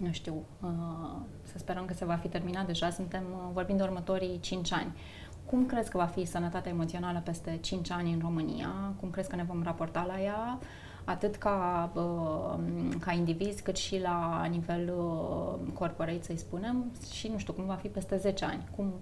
nu 0.00 0.12
știu, 0.12 0.34
uh, 0.62 1.16
să 1.42 1.58
sperăm 1.58 1.84
că 1.84 1.94
se 1.94 2.04
va 2.04 2.14
fi 2.14 2.28
terminat 2.28 2.66
deja, 2.66 2.90
suntem 2.90 3.22
uh, 3.32 3.50
vorbind 3.52 3.78
de 3.78 3.84
următorii 3.84 4.40
5 4.40 4.72
ani. 4.72 4.92
Cum 5.46 5.66
crezi 5.66 5.90
că 5.90 5.96
va 5.96 6.06
fi 6.06 6.24
sănătatea 6.24 6.72
emoțională 6.72 7.20
peste 7.24 7.58
5 7.60 7.90
ani 7.90 8.12
în 8.12 8.18
România? 8.20 8.72
Cum 9.00 9.10
crezi 9.10 9.28
că 9.28 9.36
ne 9.36 9.42
vom 9.42 9.62
raporta 9.62 10.04
la 10.08 10.20
ea? 10.20 10.58
atât 11.06 11.36
ca, 11.36 11.90
uh, 11.94 12.94
ca 13.00 13.12
indivizi, 13.12 13.62
cât 13.62 13.76
și 13.76 14.00
la 14.00 14.44
nivel 14.50 14.92
uh, 14.98 15.72
corporate, 15.72 16.22
să-i 16.22 16.36
spunem, 16.36 16.92
și 17.12 17.28
nu 17.28 17.38
știu 17.38 17.52
cum 17.52 17.64
va 17.64 17.74
fi 17.74 17.88
peste 17.88 18.16
10 18.16 18.44
ani. 18.44 18.64
Cum, 18.76 18.92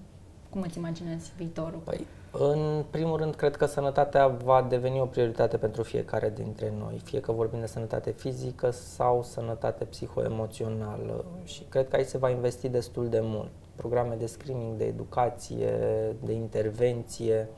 cum 0.54 0.62
îți 0.66 0.78
imaginezi 0.78 1.32
viitorul? 1.36 1.80
Păi, 1.84 2.06
în 2.30 2.84
primul 2.90 3.16
rând, 3.16 3.34
cred 3.34 3.56
că 3.56 3.66
sănătatea 3.66 4.26
va 4.26 4.66
deveni 4.68 5.00
o 5.00 5.04
prioritate 5.04 5.56
pentru 5.56 5.82
fiecare 5.82 6.32
dintre 6.34 6.72
noi, 6.78 7.00
fie 7.04 7.20
că 7.20 7.32
vorbim 7.32 7.60
de 7.60 7.66
sănătate 7.66 8.10
fizică 8.10 8.70
sau 8.70 9.22
sănătate 9.22 9.84
psihoemoțională 9.84 11.24
și 11.44 11.62
cred 11.68 11.88
că 11.88 11.96
aici 11.96 12.06
se 12.06 12.18
va 12.18 12.30
investi 12.30 12.68
destul 12.68 13.08
de 13.08 13.20
mult. 13.22 13.50
Programe 13.76 14.14
de 14.14 14.26
screening, 14.26 14.76
de 14.76 14.84
educație, 14.84 15.72
de 16.24 16.32
intervenție 16.32 17.48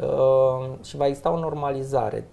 uh, 0.00 0.84
și 0.84 0.96
va 0.96 1.06
exista 1.06 1.32
o 1.32 1.38
normalizare 1.38 2.28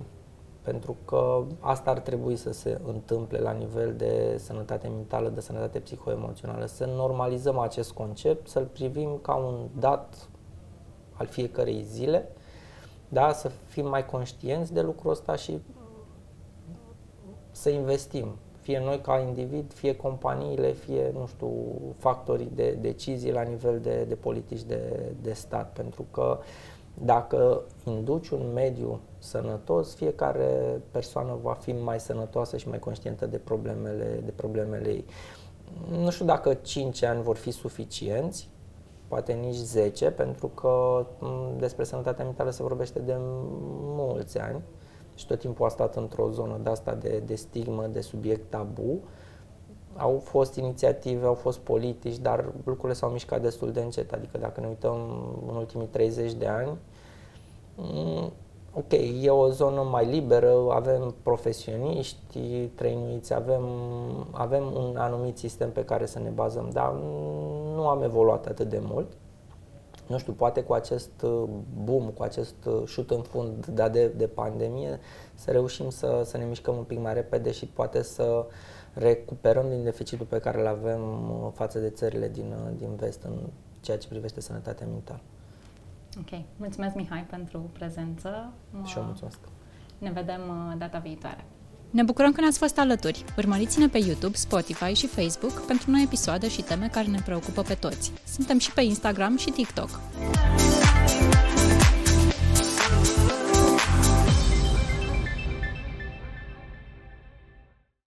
pentru 0.65 0.95
că 1.05 1.43
asta 1.59 1.89
ar 1.89 1.99
trebui 1.99 2.35
să 2.35 2.51
se 2.51 2.79
întâmple 2.87 3.39
la 3.39 3.51
nivel 3.51 3.95
de 3.95 4.35
sănătate 4.37 4.87
mentală, 4.87 5.29
de 5.29 5.41
sănătate 5.41 5.79
psihoemoțională, 5.79 6.65
să 6.65 6.85
normalizăm 6.85 7.59
acest 7.59 7.91
concept, 7.91 8.47
să-l 8.47 8.65
privim 8.65 9.19
ca 9.21 9.35
un 9.35 9.67
dat 9.79 10.29
al 11.13 11.25
fiecărei 11.25 11.81
zile, 11.83 12.29
da? 13.07 13.33
să 13.33 13.51
fim 13.65 13.87
mai 13.87 14.05
conștienți 14.05 14.73
de 14.73 14.81
lucrul 14.81 15.11
ăsta 15.11 15.35
și 15.35 15.59
să 17.51 17.69
investim 17.69 18.35
Fie 18.65 18.79
noi 18.79 19.01
ca 19.01 19.19
individ, 19.19 19.73
fie 19.73 19.95
companiile, 19.95 20.71
fie, 20.71 21.11
nu 21.13 21.25
știu, 21.27 21.51
factorii 21.97 22.51
de 22.55 22.77
decizii 22.81 23.31
la 23.31 23.41
nivel 23.41 23.79
de, 23.79 24.05
de 24.07 24.15
politici 24.15 24.63
de, 24.63 25.11
de 25.21 25.33
stat. 25.33 25.73
Pentru 25.73 26.05
că 26.11 26.39
dacă 27.03 27.61
induci 27.83 28.29
un 28.29 28.51
mediu 28.53 28.99
sănătos, 29.17 29.95
fiecare 29.95 30.81
persoană 30.91 31.37
va 31.41 31.53
fi 31.53 31.71
mai 31.71 31.99
sănătoasă 31.99 32.57
și 32.57 32.67
mai 32.67 32.79
conștientă 32.79 33.25
de 33.25 33.37
problemele, 33.37 34.21
de 34.25 34.31
problemele 34.31 34.89
ei. 34.89 35.05
Nu 35.89 36.09
știu 36.09 36.25
dacă 36.25 36.53
5 36.53 37.03
ani 37.03 37.21
vor 37.21 37.35
fi 37.35 37.51
suficienți, 37.51 38.49
poate 39.07 39.33
nici 39.33 39.55
10, 39.55 40.09
pentru 40.11 40.47
că 40.47 41.05
despre 41.57 41.83
sănătatea 41.83 42.25
mentală 42.25 42.49
se 42.49 42.63
vorbește 42.63 42.99
de 42.99 43.15
mulți 43.81 44.39
ani 44.39 44.61
și 45.15 45.27
tot 45.27 45.39
timpul 45.39 45.65
a 45.65 45.69
stat 45.69 45.95
într-o 45.95 46.29
zonă 46.29 46.59
de 46.63 46.69
asta 46.69 46.93
de, 46.93 47.23
de 47.25 47.35
stigmă, 47.35 47.87
de 47.87 48.01
subiect 48.01 48.49
tabu. 48.49 48.99
Au 49.97 50.21
fost 50.23 50.55
inițiative, 50.55 51.25
au 51.25 51.33
fost 51.33 51.59
politici, 51.59 52.17
dar 52.17 52.45
lucrurile 52.65 52.93
s-au 52.93 53.09
mișcat 53.09 53.41
destul 53.41 53.71
de 53.71 53.81
încet. 53.81 54.13
Adică 54.13 54.37
dacă 54.37 54.59
ne 54.59 54.67
uităm 54.67 54.95
în 55.49 55.55
ultimii 55.55 55.87
30 55.87 56.33
de 56.33 56.47
ani, 56.47 56.77
ok, 58.73 58.91
e 59.21 59.29
o 59.29 59.49
zonă 59.49 59.81
mai 59.81 60.05
liberă, 60.05 60.55
avem 60.69 61.15
profesioniști 61.23 62.67
trăinuiți, 62.75 63.33
avem, 63.33 63.63
avem 64.31 64.63
un 64.75 64.95
anumit 64.97 65.37
sistem 65.37 65.71
pe 65.71 65.85
care 65.85 66.05
să 66.05 66.19
ne 66.19 66.29
bazăm, 66.29 66.69
dar 66.73 66.93
nu 67.75 67.87
am 67.87 68.03
evoluat 68.03 68.45
atât 68.45 68.69
de 68.69 68.79
mult. 68.81 69.07
Nu 70.07 70.17
știu, 70.17 70.33
poate 70.33 70.63
cu 70.63 70.73
acest 70.73 71.21
uh, 71.23 71.43
boom, 71.83 72.09
cu 72.09 72.23
acest 72.23 72.55
uh, 72.65 72.81
șut 72.85 73.11
în 73.11 73.21
fund 73.21 73.65
dat 73.65 73.91
de, 73.91 74.07
de 74.07 74.27
pandemie, 74.27 74.99
să 75.33 75.51
reușim 75.51 75.89
să, 75.89 76.21
să 76.25 76.37
ne 76.37 76.45
mișcăm 76.45 76.77
un 76.77 76.83
pic 76.83 76.99
mai 76.99 77.13
repede 77.13 77.51
și 77.51 77.65
poate 77.65 78.01
să 78.01 78.45
recuperăm 78.95 79.69
din 79.69 79.83
deficitul 79.83 80.25
pe 80.25 80.37
care 80.37 80.59
îl 80.59 80.67
avem 80.67 81.01
uh, 81.01 81.51
față 81.53 81.79
de 81.79 81.89
țările 81.89 82.29
din, 82.29 82.53
din 82.77 82.95
vest 82.95 83.23
în 83.23 83.33
ceea 83.81 83.97
ce 83.97 84.07
privește 84.07 84.41
sănătatea 84.41 84.87
mentală. 84.87 85.21
Ok. 86.19 86.41
Mulțumesc, 86.57 86.95
Mihai, 86.95 87.25
pentru 87.29 87.69
prezență. 87.73 88.51
Și 88.83 88.97
eu 88.97 89.03
mulțumesc. 89.03 89.37
Ne 89.97 90.11
vedem 90.11 90.41
uh, 90.49 90.77
data 90.77 90.97
viitoare. 90.97 91.45
Ne 91.89 92.03
bucurăm 92.03 92.31
că 92.31 92.41
ne-ați 92.41 92.57
fost 92.57 92.79
alături. 92.79 93.25
Urmăriți-ne 93.37 93.87
pe 93.87 93.97
YouTube, 93.97 94.35
Spotify 94.35 94.93
și 94.93 95.07
Facebook 95.07 95.65
pentru 95.65 95.91
noi 95.91 96.01
episoade 96.03 96.49
și 96.49 96.61
teme 96.61 96.87
care 96.87 97.07
ne 97.07 97.19
preocupă 97.25 97.61
pe 97.61 97.73
toți. 97.73 98.11
Suntem 98.25 98.59
și 98.59 98.73
pe 98.73 98.81
Instagram 98.81 99.37
și 99.37 99.51
TikTok. 99.51 99.99